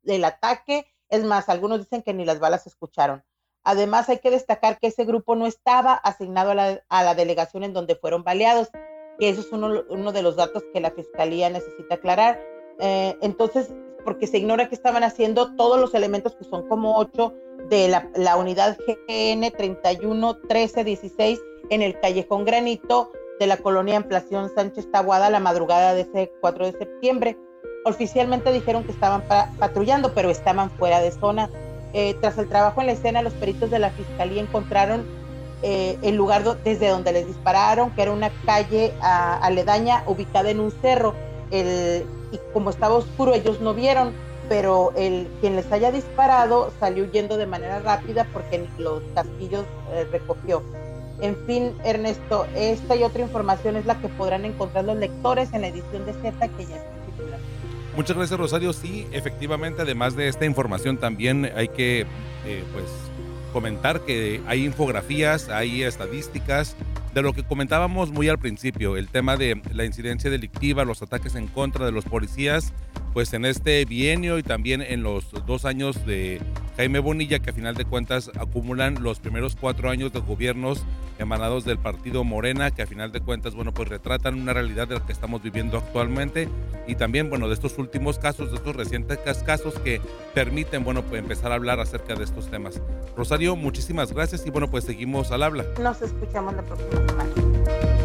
el 0.04 0.24
ataque. 0.25 0.86
Es 1.10 1.24
más, 1.24 1.48
algunos 1.50 1.80
dicen 1.80 2.01
que 2.01 2.13
ni 2.13 2.25
las 2.25 2.39
balas 2.39 2.63
se 2.63 2.69
escucharon. 2.69 3.24
Además, 3.65 4.07
hay 4.09 4.19
que 4.19 4.29
destacar 4.29 4.77
que 4.77 4.88
ese 4.88 5.06
grupo 5.06 5.35
no 5.35 5.47
estaba 5.47 5.95
asignado 5.95 6.51
a 6.51 7.03
la, 7.03 7.15
delegación 7.15 7.63
en 7.63 7.73
donde 7.73 7.95
fueron 7.95 8.23
baleados, 8.23 8.69
que 9.19 9.29
eso 9.29 9.41
es 9.41 9.51
uno, 9.51 10.12
de 10.12 10.21
los 10.21 10.35
datos 10.35 10.63
que 10.72 10.79
la 10.79 10.91
fiscalía 10.91 11.50
necesita 11.50 11.95
aclarar. 11.95 12.39
Eh, 12.79 13.17
entonces, 13.22 13.74
porque 14.03 14.27
se 14.27 14.38
ignora 14.38 14.69
que 14.69 14.75
estaban 14.75 15.03
haciendo 15.03 15.55
todos 15.55 15.79
los 15.79 15.95
elementos 15.95 16.36
que 16.36 16.43
son 16.43 16.67
como 16.67 16.98
ocho 16.98 17.34
de 17.69 17.88
la, 17.88 18.38
unidad 18.38 18.77
GN 18.77 19.50
31 19.50 20.38
13 20.48 20.84
16 20.84 21.41
en 21.72 21.81
el 21.81 22.00
callejón 22.00 22.45
Granito 22.45 23.12
de 23.39 23.48
la 23.48 23.57
colonia 23.57 23.98
Ampliación 23.98 24.53
Sánchez 24.53 24.91
Tabuada 24.91 25.31
la 25.31 25.39
madrugada 25.39 25.95
de 25.95 26.01
ese 26.01 26.31
4 26.39 26.65
de 26.67 26.72
septiembre. 26.74 27.38
Oficialmente 27.84 28.51
dijeron 28.51 28.84
que 28.84 28.91
estaban 28.91 29.24
patrullando, 29.57 30.13
pero 30.13 30.29
estaban 30.29 30.69
fuera 30.69 31.01
de 31.01 31.12
zona 31.12 31.50
eh, 31.94 32.15
tras 32.20 32.38
el 32.38 32.48
trabajo 32.48 32.82
en 32.82 32.88
la 32.88 32.94
escena, 32.94 33.22
los 33.22 33.34
peritos 33.34 33.70
de 33.72 33.80
la 33.80 33.89
fiscalía 33.92 34.42
encontraron 34.42 35.06
eh, 35.63 35.98
el 36.01 36.15
lugar 36.15 36.44
desde 36.63 36.89
donde 36.89 37.12
les 37.12 37.27
dispararon, 37.27 37.92
que 37.92 38.01
era 38.01 38.12
una 38.12 38.32
calle 38.46 38.94
aledaña 39.01 40.04
ubicada 40.08 40.50
en 40.50 40.60
un 40.60 40.72
cerro. 40.82 41.13
y 41.51 42.39
como 42.54 42.70
estaba 42.70 42.96
oscuro, 42.96 43.34
ellos 43.34 43.62
no 43.62 43.74
vieron, 43.74 44.13
pero 44.50 44.94
el 44.96 45.27
quien 45.42 45.56
les 45.56 45.72
haya 45.72 45.92
disparado 45.92 46.72
salió 46.80 47.06
huyendo 47.06 47.38
de 47.38 47.46
manera 47.46 47.80
rápida 47.80 48.27
porque 48.32 48.68
los 48.77 49.01
casquillos 49.13 49.65
eh, 49.92 50.08
recogió. 50.12 50.62
En 51.22 51.36
fin, 51.46 51.74
Ernesto, 51.84 52.46
esta 52.56 52.96
y 52.96 53.04
otra 53.04 53.22
información 53.22 53.77
es 53.77 53.86
la 53.86 54.00
que 54.00 54.10
podrán 54.10 54.44
encontrar 54.46 54.84
los 54.86 54.98
lectores 54.98 55.54
en 55.54 55.62
la 55.62 55.68
edición 55.68 56.06
de 56.06 56.13
Z 56.13 56.48
que 56.50 56.65
ya 56.65 56.75
está 56.75 56.94
Muchas 57.95 58.17
gracias 58.17 58.37
Rosario. 58.37 58.73
Sí, 58.73 59.07
efectivamente, 59.11 59.81
además 59.81 60.15
de 60.15 60.27
esta 60.27 60.45
información 60.45 60.97
también 60.97 61.49
hay 61.55 61.69
que 61.69 62.01
eh, 62.45 62.63
pues 62.73 62.85
comentar 63.53 64.01
que 64.01 64.41
hay 64.47 64.65
infografías, 64.65 65.47
hay 65.47 65.83
estadísticas 65.83 66.75
de 67.13 67.21
lo 67.21 67.31
que 67.31 67.43
comentábamos 67.43 68.11
muy 68.11 68.27
al 68.27 68.37
principio, 68.37 68.97
el 68.97 69.07
tema 69.07 69.37
de 69.37 69.61
la 69.71 69.85
incidencia 69.85 70.29
delictiva, 70.29 70.83
los 70.83 71.01
ataques 71.01 71.35
en 71.35 71.47
contra 71.47 71.85
de 71.85 71.93
los 71.93 72.03
policías, 72.03 72.73
pues 73.13 73.33
en 73.33 73.45
este 73.45 73.85
bienio 73.85 74.37
y 74.37 74.43
también 74.43 74.81
en 74.81 75.01
los 75.01 75.31
dos 75.45 75.63
años 75.63 76.05
de 76.05 76.41
Jaime 76.77 77.00
Bonilla, 77.00 77.39
que 77.39 77.51
a 77.51 77.53
final 77.53 77.75
de 77.75 77.86
cuentas 77.86 78.29
acumulan 78.38 79.01
los 79.01 79.20
primeros 79.20 79.55
cuatro 79.55 79.89
años 79.89 80.12
de 80.12 80.20
gobiernos 80.20 80.84
emanados 81.17 81.63
del 81.63 81.77
partido 81.77 82.24
Morena, 82.24 82.72
que 82.72 82.82
a 82.82 82.88
final 82.88 83.12
de 83.12 83.22
cuentas, 83.22 83.55
bueno, 83.55 83.74
pues 83.74 83.88
retratan 83.88 84.39
una 84.39 84.53
realidad 84.53 84.88
de 84.88 84.96
lo 84.96 85.05
que 85.05 85.13
estamos 85.13 85.41
viviendo 85.41 85.77
actualmente 85.77 86.50
y 86.88 86.96
también, 86.96 87.29
bueno, 87.29 87.48
de 87.48 87.53
estos 87.53 87.77
últimos 87.77 88.20
casos, 88.20 88.51
de 88.51 88.58
estos 88.58 88.75
recientes 88.75 89.20
casos 89.46 89.79
que 89.79 90.01
permiten, 90.34 90.84
bueno, 90.84 91.03
pues 91.03 91.22
empezar 91.22 91.51
a 91.51 91.55
hablar 91.55 91.79
acerca 91.79 92.15
de 92.15 92.25
estos 92.25 92.51
temas. 92.51 92.82
Rosario, 93.15 93.55
muchísimas 93.55 94.12
gracias 94.12 94.46
y 94.46 94.50
bueno, 94.50 94.70
pues 94.70 94.84
seguimos 94.84 95.32
al 95.32 95.44
habla. 95.44 95.65
Nos 95.82 96.01
escuchamos 96.01 96.53
la 96.55 96.62
próxima 96.63 97.08
semana. 97.08 98.04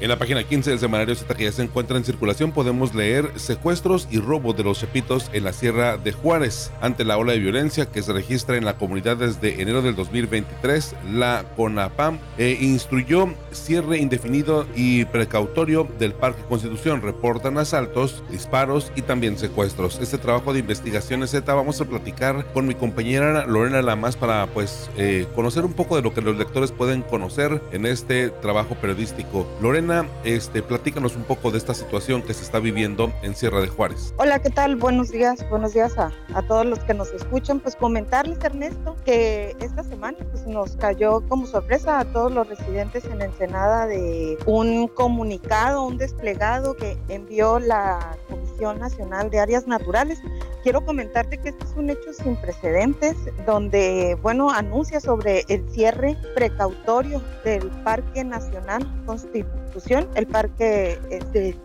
En 0.00 0.08
la 0.08 0.18
página 0.18 0.42
15 0.42 0.70
del 0.70 0.78
semanario 0.78 1.14
Z 1.14 1.34
que 1.34 1.44
ya 1.44 1.52
se 1.52 1.62
encuentra 1.62 1.98
en 1.98 2.04
circulación 2.04 2.52
podemos 2.52 2.94
leer 2.94 3.32
secuestros 3.36 4.08
y 4.10 4.18
robos 4.18 4.56
de 4.56 4.64
los 4.64 4.80
chepitos 4.80 5.30
en 5.34 5.44
la 5.44 5.52
Sierra 5.52 5.98
de 5.98 6.12
Juárez. 6.12 6.72
Ante 6.80 7.04
la 7.04 7.18
ola 7.18 7.32
de 7.32 7.38
violencia 7.38 7.84
que 7.84 8.00
se 8.00 8.14
registra 8.14 8.56
en 8.56 8.64
la 8.64 8.78
comunidad 8.78 9.18
desde 9.18 9.60
enero 9.60 9.82
del 9.82 9.94
2023, 9.96 10.94
la 11.12 11.44
CONAPAM 11.54 12.18
eh, 12.38 12.56
instruyó 12.62 13.28
cierre 13.52 13.98
indefinido 13.98 14.66
y 14.74 15.04
precautorio 15.04 15.86
del 15.98 16.14
Parque 16.14 16.44
Constitución. 16.48 17.02
Reportan 17.02 17.58
asaltos, 17.58 18.22
disparos 18.30 18.92
y 18.96 19.02
también 19.02 19.36
secuestros. 19.36 19.98
Este 20.00 20.16
trabajo 20.16 20.54
de 20.54 20.60
investigación 20.60 21.28
Z 21.28 21.52
vamos 21.52 21.78
a 21.78 21.84
platicar 21.84 22.50
con 22.54 22.66
mi 22.66 22.74
compañera 22.74 23.44
Lorena 23.44 23.82
Lamas 23.82 24.16
para 24.16 24.46
pues 24.46 24.88
eh, 24.96 25.26
conocer 25.34 25.66
un 25.66 25.74
poco 25.74 25.96
de 25.96 26.02
lo 26.02 26.14
que 26.14 26.22
los 26.22 26.38
lectores 26.38 26.72
pueden 26.72 27.02
conocer 27.02 27.60
en 27.72 27.84
este 27.84 28.30
trabajo 28.30 28.76
periodístico. 28.76 29.46
Lorena 29.60 29.89
este, 30.24 30.62
platícanos 30.62 31.16
un 31.16 31.24
poco 31.24 31.50
de 31.50 31.58
esta 31.58 31.74
situación 31.74 32.22
que 32.22 32.34
se 32.34 32.44
está 32.44 32.58
viviendo 32.60 33.12
en 33.22 33.34
Sierra 33.34 33.60
de 33.60 33.68
Juárez. 33.68 34.14
Hola, 34.18 34.40
¿qué 34.40 34.50
tal? 34.50 34.76
Buenos 34.76 35.10
días, 35.10 35.44
buenos 35.50 35.74
días 35.74 35.96
a, 35.98 36.12
todos 36.46 36.64
los 36.66 36.78
que 36.80 36.94
nos 36.94 37.12
escuchan. 37.12 37.60
Pues 37.60 37.76
comentarles, 37.76 38.38
Ernesto, 38.42 38.96
que 39.04 39.56
esta 39.60 39.82
semana 39.82 40.18
pues, 40.30 40.46
nos 40.46 40.76
cayó 40.76 41.20
como 41.28 41.46
sorpresa 41.46 42.00
a 42.00 42.04
todos 42.04 42.32
los 42.32 42.48
residentes 42.48 43.04
en 43.06 43.22
Ensenada 43.22 43.86
de 43.86 44.38
un 44.46 44.88
comunicado, 44.88 45.84
un 45.84 45.98
desplegado 45.98 46.76
que 46.76 46.96
envió 47.08 47.58
la 47.58 48.16
Comisión 48.28 48.49
Nacional 48.60 49.30
de 49.30 49.40
Áreas 49.40 49.66
Naturales 49.66 50.20
quiero 50.62 50.84
comentarte 50.84 51.38
que 51.38 51.50
este 51.50 51.64
es 51.64 51.72
un 51.76 51.90
hecho 51.90 52.12
sin 52.12 52.36
precedentes, 52.36 53.16
donde, 53.46 54.18
bueno, 54.22 54.50
anuncia 54.50 55.00
sobre 55.00 55.44
el 55.48 55.68
cierre 55.70 56.16
precautorio 56.34 57.22
del 57.44 57.68
Parque 57.82 58.24
Nacional 58.24 58.86
Constitución, 59.06 60.08
el 60.14 60.26
parque 60.26 60.98
este, 61.10 61.56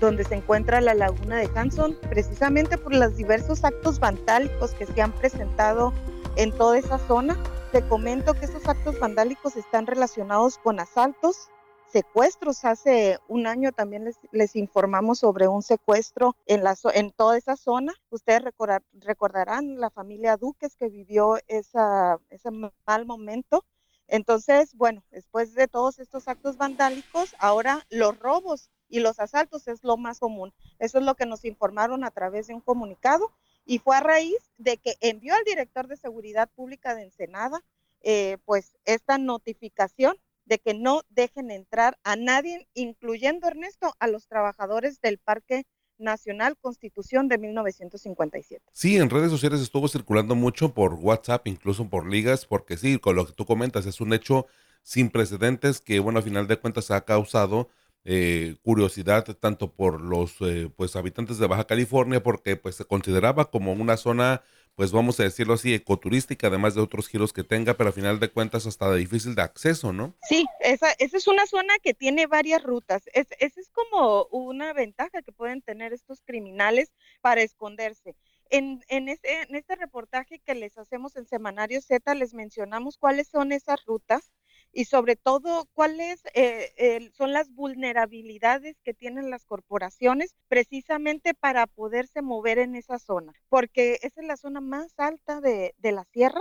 donde 0.00 0.24
se 0.24 0.34
encuentra 0.34 0.80
la 0.80 0.94
laguna 0.94 1.36
de 1.36 1.48
Hanson, 1.54 1.96
precisamente 2.08 2.76
por 2.76 2.94
los 2.94 3.16
diversos 3.16 3.64
actos 3.64 3.98
vandálicos 3.98 4.72
que 4.72 4.86
se 4.86 5.00
han 5.00 5.12
presentado 5.12 5.92
en 6.36 6.52
toda 6.52 6.78
esa 6.78 6.98
zona. 6.98 7.36
Te 7.72 7.82
comento 7.88 8.34
que 8.34 8.44
esos 8.44 8.68
actos 8.68 8.98
vandálicos 9.00 9.56
están 9.56 9.86
relacionados 9.86 10.58
con 10.58 10.78
asaltos, 10.78 11.48
secuestros. 11.94 12.64
Hace 12.64 13.20
un 13.28 13.46
año 13.46 13.70
también 13.70 14.04
les, 14.04 14.18
les 14.32 14.56
informamos 14.56 15.20
sobre 15.20 15.46
un 15.46 15.62
secuestro 15.62 16.34
en, 16.44 16.64
la, 16.64 16.76
en 16.92 17.12
toda 17.12 17.38
esa 17.38 17.56
zona. 17.56 17.94
Ustedes 18.10 18.42
recordar, 18.42 18.82
recordarán 18.94 19.78
la 19.78 19.90
familia 19.90 20.36
Duques 20.36 20.74
que 20.74 20.88
vivió 20.88 21.38
esa, 21.46 22.18
ese 22.30 22.50
mal 22.50 23.06
momento. 23.06 23.64
Entonces, 24.08 24.74
bueno, 24.74 25.04
después 25.12 25.54
de 25.54 25.68
todos 25.68 26.00
estos 26.00 26.26
actos 26.26 26.56
vandálicos, 26.56 27.36
ahora 27.38 27.86
los 27.90 28.18
robos 28.18 28.70
y 28.88 28.98
los 28.98 29.20
asaltos 29.20 29.68
es 29.68 29.84
lo 29.84 29.96
más 29.96 30.18
común. 30.18 30.52
Eso 30.80 30.98
es 30.98 31.04
lo 31.04 31.14
que 31.14 31.26
nos 31.26 31.44
informaron 31.44 32.02
a 32.02 32.10
través 32.10 32.48
de 32.48 32.54
un 32.54 32.60
comunicado 32.60 33.30
y 33.64 33.78
fue 33.78 33.96
a 33.96 34.00
raíz 34.00 34.50
de 34.58 34.78
que 34.78 34.96
envió 35.00 35.32
al 35.34 35.44
director 35.44 35.86
de 35.86 35.96
Seguridad 35.96 36.50
Pública 36.56 36.96
de 36.96 37.04
Ensenada, 37.04 37.62
eh, 38.00 38.38
pues 38.44 38.76
esta 38.84 39.16
notificación 39.16 40.18
de 40.44 40.58
que 40.58 40.74
no 40.74 41.02
dejen 41.08 41.50
entrar 41.50 41.98
a 42.04 42.16
nadie, 42.16 42.68
incluyendo 42.74 43.48
Ernesto, 43.48 43.94
a 43.98 44.06
los 44.08 44.26
trabajadores 44.26 45.00
del 45.00 45.18
Parque 45.18 45.64
Nacional 45.98 46.56
Constitución 46.60 47.28
de 47.28 47.38
1957. 47.38 48.64
Sí, 48.72 48.96
en 48.96 49.10
redes 49.10 49.30
sociales 49.30 49.60
estuvo 49.60 49.88
circulando 49.88 50.34
mucho 50.34 50.74
por 50.74 50.94
WhatsApp, 50.94 51.46
incluso 51.46 51.88
por 51.88 52.08
ligas, 52.08 52.46
porque 52.46 52.76
sí, 52.76 52.98
con 52.98 53.16
lo 53.16 53.26
que 53.26 53.32
tú 53.32 53.46
comentas, 53.46 53.86
es 53.86 54.00
un 54.00 54.12
hecho 54.12 54.46
sin 54.82 55.10
precedentes 55.10 55.80
que, 55.80 56.00
bueno, 56.00 56.18
a 56.18 56.22
final 56.22 56.46
de 56.46 56.58
cuentas 56.58 56.90
ha 56.90 57.04
causado 57.04 57.68
eh, 58.04 58.56
curiosidad 58.62 59.24
tanto 59.40 59.72
por 59.72 60.00
los 60.00 60.36
eh, 60.40 60.70
pues 60.76 60.94
habitantes 60.94 61.38
de 61.38 61.46
Baja 61.46 61.66
California, 61.66 62.22
porque 62.22 62.56
pues 62.56 62.74
se 62.74 62.84
consideraba 62.84 63.50
como 63.50 63.72
una 63.72 63.96
zona 63.96 64.42
pues 64.74 64.92
vamos 64.92 65.20
a 65.20 65.22
decirlo 65.22 65.54
así, 65.54 65.72
ecoturística, 65.72 66.48
además 66.48 66.74
de 66.74 66.80
otros 66.80 67.08
giros 67.08 67.32
que 67.32 67.44
tenga, 67.44 67.74
pero 67.74 67.88
al 67.88 67.94
final 67.94 68.18
de 68.18 68.30
cuentas 68.30 68.66
hasta 68.66 68.90
de 68.90 68.98
difícil 68.98 69.34
de 69.34 69.42
acceso, 69.42 69.92
¿no? 69.92 70.16
Sí, 70.28 70.46
esa, 70.60 70.90
esa 70.98 71.16
es 71.16 71.28
una 71.28 71.46
zona 71.46 71.74
que 71.82 71.94
tiene 71.94 72.26
varias 72.26 72.62
rutas. 72.62 73.04
Es, 73.12 73.28
esa 73.38 73.60
es 73.60 73.70
como 73.70 74.26
una 74.26 74.72
ventaja 74.72 75.22
que 75.22 75.32
pueden 75.32 75.62
tener 75.62 75.92
estos 75.92 76.22
criminales 76.22 76.92
para 77.20 77.42
esconderse. 77.42 78.16
En, 78.50 78.82
en, 78.88 79.08
este, 79.08 79.42
en 79.42 79.54
este 79.54 79.76
reportaje 79.76 80.40
que 80.40 80.54
les 80.54 80.76
hacemos 80.76 81.16
en 81.16 81.26
Semanario 81.26 81.80
Z 81.80 82.14
les 82.14 82.34
mencionamos 82.34 82.98
cuáles 82.98 83.28
son 83.28 83.52
esas 83.52 83.84
rutas 83.86 84.32
y 84.74 84.86
sobre 84.86 85.16
todo 85.16 85.68
cuáles 85.72 86.22
eh, 86.34 87.10
son 87.16 87.32
las 87.32 87.50
vulnerabilidades 87.50 88.76
que 88.82 88.92
tienen 88.92 89.30
las 89.30 89.44
corporaciones 89.44 90.34
precisamente 90.48 91.32
para 91.32 91.66
poderse 91.66 92.22
mover 92.22 92.58
en 92.58 92.74
esa 92.74 92.98
zona, 92.98 93.32
porque 93.48 94.00
esa 94.02 94.20
es 94.20 94.26
la 94.26 94.36
zona 94.36 94.60
más 94.60 94.92
alta 94.98 95.40
de, 95.40 95.74
de 95.78 95.92
la 95.92 96.04
sierra, 96.04 96.40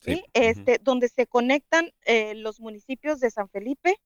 ¿sí? 0.00 0.24
este, 0.32 0.78
donde 0.82 1.08
se 1.08 1.26
conectan 1.26 1.92
eh, 2.04 2.34
los 2.34 2.60
municipios 2.60 3.20
de 3.20 3.30
San 3.30 3.48
Felipe, 3.48 3.96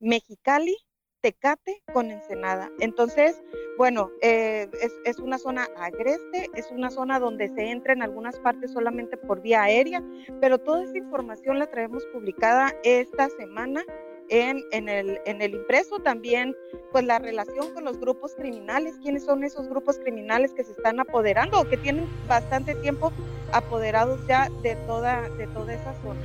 Mexicali, 0.00 0.76
Tecate 1.24 1.82
con 1.94 2.10
Ensenada. 2.10 2.70
Entonces, 2.80 3.42
bueno, 3.78 4.10
eh, 4.20 4.68
es, 5.06 5.18
una 5.18 5.38
zona 5.38 5.66
agreste, 5.78 6.50
es 6.54 6.70
una 6.70 6.90
zona 6.90 7.18
donde 7.18 7.48
se 7.48 7.70
entra 7.70 7.94
en 7.94 8.02
algunas 8.02 8.38
partes 8.40 8.72
solamente 8.72 9.16
por 9.16 9.40
vía 9.40 9.62
aérea, 9.62 10.02
pero 10.42 10.58
toda 10.58 10.84
esa 10.84 10.98
información 10.98 11.58
la 11.58 11.70
traemos 11.70 12.04
publicada 12.12 12.74
esta 12.82 13.30
semana 13.30 13.82
en, 14.28 14.62
en, 14.70 14.90
el, 14.90 15.18
en 15.24 15.40
el 15.40 15.54
impreso. 15.54 15.98
También, 15.98 16.54
pues 16.92 17.06
la 17.06 17.18
relación 17.18 17.72
con 17.72 17.84
los 17.84 17.98
grupos 17.98 18.34
criminales, 18.34 18.96
quiénes 19.02 19.24
son 19.24 19.44
esos 19.44 19.66
grupos 19.66 19.98
criminales 19.98 20.52
que 20.52 20.62
se 20.62 20.72
están 20.72 21.00
apoderando 21.00 21.58
o 21.58 21.64
que 21.66 21.78
tienen 21.78 22.06
bastante 22.28 22.74
tiempo 22.74 23.14
apoderados 23.50 24.20
ya 24.26 24.50
de 24.62 24.76
toda, 24.86 25.26
de 25.30 25.46
toda 25.46 25.72
esa 25.72 25.94
zona. 26.02 26.20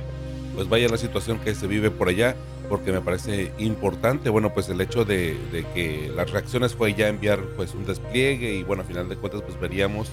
Pues 0.54 0.68
vaya 0.68 0.90
la 0.90 0.98
situación 0.98 1.40
que 1.40 1.54
se 1.54 1.66
vive 1.66 1.90
por 1.90 2.08
allá, 2.08 2.36
porque 2.70 2.92
me 2.92 3.00
parece 3.00 3.52
importante, 3.58 4.30
bueno, 4.30 4.54
pues 4.54 4.68
el 4.68 4.80
hecho 4.80 5.04
de, 5.04 5.36
que 5.74 6.10
las 6.14 6.30
reacciones 6.30 6.76
fue 6.76 6.94
ya 6.94 7.08
enviar 7.08 7.40
pues 7.56 7.74
un 7.74 7.84
despliegue 7.84 8.54
y 8.54 8.62
bueno, 8.62 8.84
a 8.84 8.86
final 8.86 9.08
de 9.08 9.16
cuentas 9.16 9.42
pues 9.42 9.58
veríamos 9.60 10.08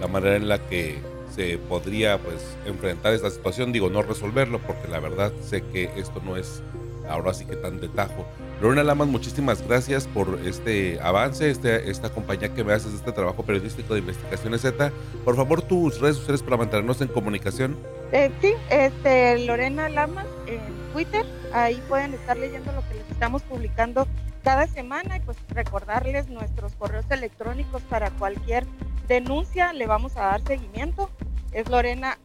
la 0.00 0.08
manera 0.08 0.34
en 0.34 0.48
la 0.48 0.58
que 0.58 0.98
se 1.32 1.56
podría 1.56 2.18
pues 2.18 2.56
enfrentar 2.66 3.14
esta 3.14 3.30
situación, 3.30 3.70
digo, 3.70 3.90
no 3.90 4.02
resolverlo, 4.02 4.58
porque 4.58 4.88
la 4.88 4.98
verdad 4.98 5.32
sé 5.40 5.62
que 5.62 5.84
esto 5.96 6.20
no 6.24 6.36
es 6.36 6.62
ahora 7.08 7.32
sí 7.32 7.44
que 7.44 7.54
tan 7.54 7.80
de 7.80 7.88
tajo. 7.88 8.26
Lorena 8.60 8.84
Lamas, 8.84 9.08
muchísimas 9.08 9.66
gracias 9.66 10.06
por 10.06 10.38
este 10.44 11.00
avance, 11.00 11.48
este, 11.48 11.90
esta 11.90 12.10
compañía 12.10 12.52
que 12.52 12.62
me 12.62 12.74
haces, 12.74 12.92
este 12.92 13.10
trabajo 13.10 13.42
periodístico 13.42 13.94
de 13.94 14.00
Investigaciones 14.00 14.60
Z. 14.60 14.92
Por 15.24 15.34
favor, 15.34 15.62
tus 15.62 15.98
redes 15.98 16.16
sociales 16.16 16.42
para 16.42 16.58
mantenernos 16.58 17.00
en 17.00 17.08
comunicación. 17.08 17.78
Eh, 18.12 18.30
sí, 18.42 18.52
este, 18.68 19.38
Lorena 19.46 19.88
Lamas 19.88 20.26
en 20.46 20.60
Twitter, 20.92 21.24
ahí 21.54 21.82
pueden 21.88 22.12
estar 22.12 22.36
leyendo 22.36 22.70
lo 22.72 22.86
que 22.86 22.96
les 22.96 23.10
estamos 23.10 23.40
publicando 23.42 24.06
cada 24.44 24.66
semana 24.66 25.16
y 25.16 25.20
pues 25.20 25.38
recordarles 25.48 26.28
nuestros 26.28 26.74
correos 26.74 27.06
electrónicos 27.08 27.80
para 27.82 28.10
cualquier 28.10 28.66
denuncia, 29.08 29.72
le 29.72 29.86
vamos 29.86 30.18
a 30.18 30.22
dar 30.22 30.42
seguimiento. 30.42 31.08
Es 31.52 31.68
lorena. 31.68 32.18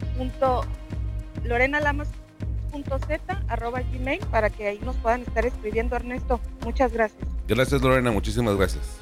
Gmail 3.92 4.20
para 4.30 4.50
que 4.50 4.66
ahí 4.66 4.80
nos 4.84 4.96
puedan 4.96 5.22
estar 5.22 5.46
escribiendo, 5.46 5.96
Ernesto. 5.96 6.40
Muchas 6.64 6.92
gracias. 6.92 7.22
Gracias, 7.48 7.80
Lorena. 7.82 8.10
Muchísimas 8.10 8.56
gracias. 8.56 8.98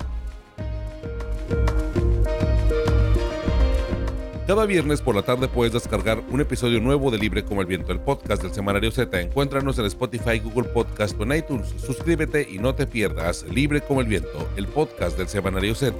Cada 4.46 4.66
viernes 4.66 5.00
por 5.00 5.14
la 5.14 5.22
tarde 5.22 5.48
puedes 5.48 5.72
descargar 5.72 6.22
un 6.28 6.38
episodio 6.38 6.78
nuevo 6.78 7.10
de 7.10 7.16
Libre 7.16 7.46
como 7.46 7.62
el 7.62 7.66
Viento, 7.66 7.92
el 7.92 8.00
podcast 8.00 8.42
del 8.42 8.52
Semanario 8.52 8.90
Z. 8.90 9.18
Encuéntranos 9.18 9.78
en 9.78 9.86
Spotify, 9.86 10.38
Google 10.38 10.68
Podcast 10.68 11.18
o 11.18 11.22
en 11.22 11.32
iTunes. 11.32 11.74
Suscríbete 11.78 12.46
y 12.50 12.58
no 12.58 12.74
te 12.74 12.86
pierdas 12.86 13.42
Libre 13.44 13.80
como 13.80 14.02
el 14.02 14.06
Viento, 14.06 14.46
el 14.56 14.66
podcast 14.66 15.16
del 15.16 15.28
Semanario 15.28 15.74
Z. 15.74 15.96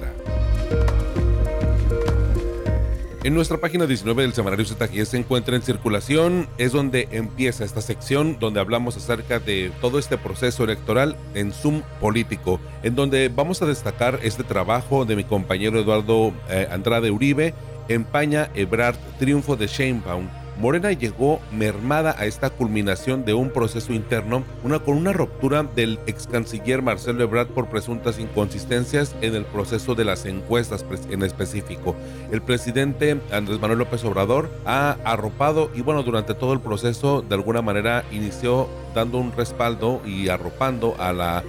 En 3.25 3.33
nuestra 3.33 3.57
página 3.57 3.87
19 3.87 4.21
del 4.21 4.33
semanario 4.33 4.65
ZG 4.65 5.03
se 5.03 5.17
encuentra 5.17 5.55
en 5.55 5.63
circulación, 5.63 6.47
es 6.59 6.73
donde 6.73 7.07
empieza 7.09 7.65
esta 7.65 7.81
sección 7.81 8.37
donde 8.39 8.59
hablamos 8.59 8.97
acerca 8.97 9.39
de 9.39 9.71
todo 9.81 9.97
este 9.97 10.19
proceso 10.19 10.63
electoral 10.63 11.17
en 11.33 11.51
Zoom 11.51 11.81
político, 11.99 12.59
en 12.83 12.93
donde 12.93 13.29
vamos 13.29 13.63
a 13.63 13.65
destacar 13.65 14.19
este 14.21 14.43
trabajo 14.43 15.05
de 15.05 15.15
mi 15.15 15.23
compañero 15.23 15.79
Eduardo 15.79 16.33
eh, 16.49 16.67
Andrade 16.69 17.09
Uribe, 17.09 17.55
Empaña 17.87 18.51
Ebrard, 18.53 18.97
triunfo 19.17 19.55
de 19.55 19.65
Sheinbaum 19.65 20.29
Morena 20.57 20.91
llegó 20.91 21.39
mermada 21.51 22.15
a 22.17 22.25
esta 22.25 22.49
culminación 22.49 23.25
de 23.25 23.33
un 23.33 23.49
proceso 23.49 23.93
interno, 23.93 24.43
una 24.63 24.79
con 24.79 24.95
una 24.95 25.11
ruptura 25.11 25.63
del 25.63 25.99
ex 26.07 26.27
canciller 26.27 26.81
Marcelo 26.81 27.23
Ebrard 27.23 27.47
por 27.47 27.67
presuntas 27.67 28.19
inconsistencias 28.19 29.15
en 29.21 29.35
el 29.35 29.45
proceso 29.45 29.95
de 29.95 30.05
las 30.05 30.25
encuestas 30.25 30.85
en 31.09 31.23
específico. 31.23 31.95
El 32.31 32.41
presidente 32.41 33.19
Andrés 33.31 33.59
Manuel 33.59 33.79
López 33.79 34.03
Obrador 34.05 34.49
ha 34.65 34.97
arropado 35.03 35.69
y 35.75 35.81
bueno, 35.81 36.03
durante 36.03 36.33
todo 36.33 36.53
el 36.53 36.61
proceso 36.61 37.21
de 37.21 37.35
alguna 37.35 37.61
manera 37.61 38.05
inició 38.11 38.69
dando 38.95 39.19
un 39.19 39.31
respaldo 39.33 40.01
y 40.05 40.29
arropando 40.29 40.95
a 40.97 41.13
la 41.13 41.43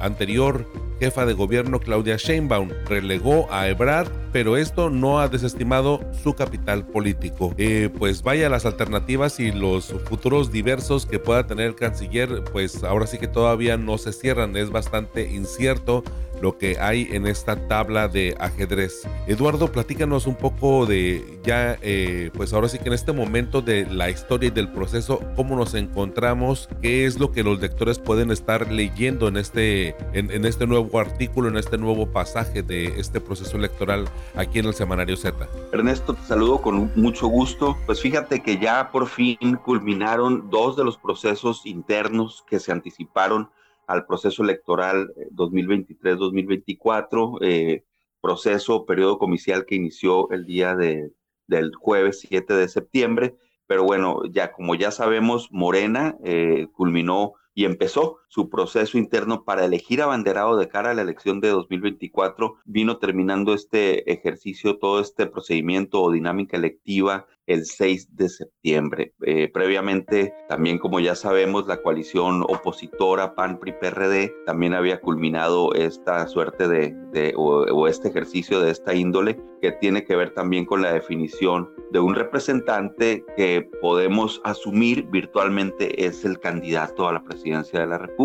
anterior 0.00 0.64
jefa 1.00 1.24
de 1.24 1.32
gobierno 1.32 1.80
Claudia 1.80 2.16
Sheinbaum 2.16 2.68
relegó 2.84 3.50
a 3.50 3.68
Ebrard, 3.68 4.10
pero 4.32 4.58
esto 4.58 4.90
no 4.90 5.18
ha 5.18 5.28
desestimado 5.28 6.00
su 6.22 6.34
capital 6.34 6.86
político. 6.86 7.54
Eh, 7.56 7.88
pues 7.98 8.22
vaya 8.22 8.50
las 8.50 8.66
alternativas 8.66 9.40
y 9.40 9.50
los 9.50 9.94
futuros 10.04 10.52
diversos 10.52 11.06
que 11.06 11.18
pueda 11.18 11.46
tener 11.46 11.68
el 11.68 11.74
canciller, 11.74 12.44
pues 12.52 12.84
ahora 12.84 13.06
sí 13.06 13.16
que 13.16 13.28
todavía 13.28 13.78
no 13.78 13.96
se 13.96 14.12
cierran, 14.12 14.56
es 14.58 14.70
bastante 14.70 15.30
incierto 15.30 16.04
lo 16.40 16.58
que 16.58 16.78
hay 16.80 17.08
en 17.10 17.26
esta 17.26 17.68
tabla 17.68 18.08
de 18.08 18.36
ajedrez. 18.38 19.06
Eduardo, 19.26 19.70
platícanos 19.70 20.26
un 20.26 20.36
poco 20.36 20.86
de 20.86 21.40
ya, 21.44 21.78
eh, 21.82 22.30
pues 22.34 22.52
ahora 22.52 22.68
sí 22.68 22.78
que 22.78 22.88
en 22.88 22.94
este 22.94 23.12
momento 23.12 23.62
de 23.62 23.86
la 23.86 24.10
historia 24.10 24.48
y 24.48 24.50
del 24.50 24.68
proceso, 24.68 25.20
cómo 25.36 25.56
nos 25.56 25.74
encontramos, 25.74 26.68
qué 26.82 27.04
es 27.04 27.18
lo 27.18 27.32
que 27.32 27.42
los 27.42 27.60
lectores 27.60 27.98
pueden 27.98 28.30
estar 28.30 28.70
leyendo 28.70 29.28
en 29.28 29.36
este, 29.36 29.96
en, 30.12 30.44
este 30.44 30.66
nuevo 30.66 30.98
artículo, 30.98 31.48
en 31.48 31.56
este 31.56 31.78
nuevo 31.78 32.06
pasaje 32.06 32.62
de 32.62 32.86
este 33.00 33.20
proceso 33.20 33.56
electoral 33.56 34.08
aquí 34.34 34.58
en 34.58 34.66
el 34.66 34.74
Semanario 34.74 35.16
Z. 35.16 35.48
Ernesto, 35.72 36.14
te 36.14 36.22
saludo 36.26 36.60
con 36.60 36.90
mucho 36.96 37.26
gusto. 37.28 37.76
Pues 37.86 38.00
fíjate 38.00 38.42
que 38.42 38.58
ya 38.58 38.90
por 38.90 39.08
fin 39.08 39.58
culminaron 39.64 40.50
dos 40.50 40.76
de 40.76 40.84
los 40.84 40.96
procesos 40.96 41.66
internos 41.66 42.44
que 42.48 42.60
se 42.60 42.72
anticiparon 42.72 43.50
al 43.90 44.06
proceso 44.06 44.42
electoral 44.44 45.12
2023-2024, 45.32 47.42
eh, 47.42 47.48
eh, 47.48 47.84
proceso, 48.20 48.86
periodo 48.86 49.18
comicial 49.18 49.66
que 49.66 49.74
inició 49.74 50.30
el 50.30 50.46
día 50.46 50.76
de, 50.76 51.10
del 51.48 51.74
jueves 51.74 52.20
7 52.20 52.54
de 52.54 52.68
septiembre. 52.68 53.36
Pero 53.66 53.82
bueno, 53.82 54.22
ya 54.30 54.52
como 54.52 54.76
ya 54.76 54.92
sabemos, 54.92 55.48
Morena 55.50 56.16
eh, 56.22 56.68
culminó 56.72 57.32
y 57.52 57.64
empezó 57.64 58.18
su 58.30 58.48
proceso 58.48 58.96
interno 58.96 59.44
para 59.44 59.64
elegir 59.64 60.00
abanderado 60.00 60.56
de 60.56 60.68
cara 60.68 60.92
a 60.92 60.94
la 60.94 61.02
elección 61.02 61.40
de 61.40 61.48
2024. 61.48 62.54
Vino 62.64 62.98
terminando 62.98 63.52
este 63.54 64.10
ejercicio, 64.10 64.78
todo 64.78 65.00
este 65.00 65.26
procedimiento 65.26 66.00
o 66.00 66.12
dinámica 66.12 66.56
electiva 66.56 67.26
el 67.50 67.66
6 67.66 68.16
de 68.16 68.28
septiembre. 68.28 69.12
Eh, 69.22 69.50
previamente, 69.52 70.32
también 70.48 70.78
como 70.78 71.00
ya 71.00 71.16
sabemos, 71.16 71.66
la 71.66 71.82
coalición 71.82 72.42
opositora 72.42 73.34
PAN-PRI-PRD 73.34 74.32
también 74.46 74.74
había 74.74 75.00
culminado 75.00 75.74
esta 75.74 76.26
suerte 76.28 76.68
de, 76.68 77.34
o, 77.36 77.88
este 77.88 78.08
ejercicio 78.08 78.60
de 78.60 78.70
esta 78.70 78.94
índole 78.94 79.40
que 79.60 79.72
tiene 79.72 80.04
que 80.04 80.14
ver 80.14 80.32
también 80.32 80.64
con 80.64 80.80
la 80.80 80.92
definición 80.92 81.68
de 81.90 81.98
un 81.98 82.14
representante 82.14 83.24
que 83.36 83.68
podemos 83.80 84.40
asumir 84.44 85.08
virtualmente 85.10 86.04
es 86.06 86.24
el 86.24 86.38
candidato 86.38 87.08
a 87.08 87.12
la 87.12 87.24
presidencia 87.24 87.80
de 87.80 87.86
la 87.88 87.98
República. 87.98 88.19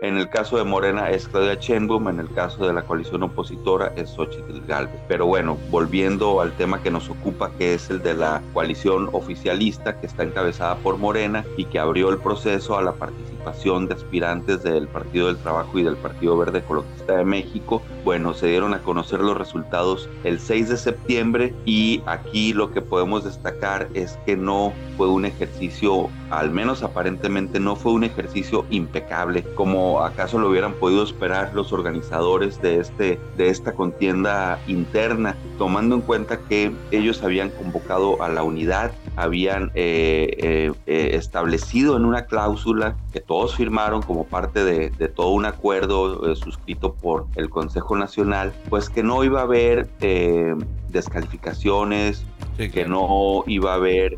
En 0.00 0.16
el 0.16 0.30
caso 0.30 0.56
de 0.56 0.64
Morena 0.64 1.10
es 1.10 1.28
Claudia 1.28 1.54
Sheinbaum, 1.54 2.08
en 2.08 2.18
el 2.18 2.32
caso 2.32 2.66
de 2.66 2.72
la 2.72 2.82
coalición 2.82 3.22
opositora 3.22 3.92
es 3.94 4.08
Xochitl 4.10 4.66
Galvez. 4.66 4.98
Pero 5.06 5.26
bueno, 5.26 5.58
volviendo 5.70 6.40
al 6.40 6.52
tema 6.56 6.82
que 6.82 6.90
nos 6.90 7.10
ocupa, 7.10 7.52
que 7.58 7.74
es 7.74 7.90
el 7.90 8.02
de 8.02 8.14
la 8.14 8.42
coalición 8.54 9.10
oficialista 9.12 10.00
que 10.00 10.06
está 10.06 10.22
encabezada 10.22 10.76
por 10.76 10.96
Morena 10.96 11.44
y 11.58 11.66
que 11.66 11.78
abrió 11.78 12.08
el 12.08 12.18
proceso 12.18 12.78
a 12.78 12.82
la 12.82 12.92
participación 12.92 13.31
de 13.42 13.94
aspirantes 13.94 14.62
del 14.62 14.88
Partido 14.88 15.26
del 15.26 15.36
Trabajo 15.36 15.78
y 15.78 15.82
del 15.82 15.96
Partido 15.96 16.36
Verde 16.38 16.60
Ecologista 16.60 17.16
de 17.16 17.24
México. 17.24 17.82
Bueno, 18.04 18.34
se 18.34 18.46
dieron 18.46 18.72
a 18.74 18.82
conocer 18.82 19.20
los 19.20 19.36
resultados 19.36 20.08
el 20.24 20.38
6 20.38 20.68
de 20.68 20.76
septiembre 20.76 21.54
y 21.64 22.02
aquí 22.06 22.52
lo 22.52 22.72
que 22.72 22.80
podemos 22.80 23.24
destacar 23.24 23.88
es 23.94 24.18
que 24.26 24.36
no 24.36 24.72
fue 24.96 25.08
un 25.08 25.24
ejercicio, 25.24 26.08
al 26.30 26.50
menos 26.50 26.82
aparentemente 26.82 27.60
no 27.60 27.76
fue 27.76 27.92
un 27.92 28.04
ejercicio 28.04 28.64
impecable 28.70 29.42
como 29.54 30.02
acaso 30.02 30.38
lo 30.38 30.48
hubieran 30.48 30.74
podido 30.74 31.02
esperar 31.02 31.52
los 31.54 31.72
organizadores 31.72 32.60
de, 32.62 32.78
este, 32.78 33.20
de 33.36 33.48
esta 33.48 33.72
contienda 33.72 34.60
interna, 34.66 35.36
tomando 35.58 35.94
en 35.94 36.00
cuenta 36.02 36.38
que 36.38 36.72
ellos 36.90 37.22
habían 37.22 37.50
convocado 37.50 38.22
a 38.22 38.28
la 38.28 38.42
unidad, 38.42 38.92
habían 39.16 39.70
eh, 39.74 40.34
eh, 40.38 40.72
eh, 40.86 41.10
establecido 41.14 41.96
en 41.96 42.04
una 42.04 42.26
cláusula 42.26 42.96
que 43.12 43.20
todos 43.32 43.56
firmaron 43.56 44.02
como 44.02 44.24
parte 44.24 44.62
de, 44.62 44.90
todo 45.08 45.30
un 45.30 45.46
acuerdo 45.46 46.36
suscrito 46.36 46.92
por 46.92 47.28
el 47.34 47.48
Consejo 47.48 47.96
Nacional, 47.96 48.52
pues 48.68 48.90
que 48.90 49.02
no 49.02 49.24
iba 49.24 49.40
a 49.40 49.44
haber 49.44 49.88
descalificaciones, 50.90 52.26
que 52.56 52.84
no 52.86 53.44
iba 53.46 53.72
a 53.72 53.74
haber 53.76 54.16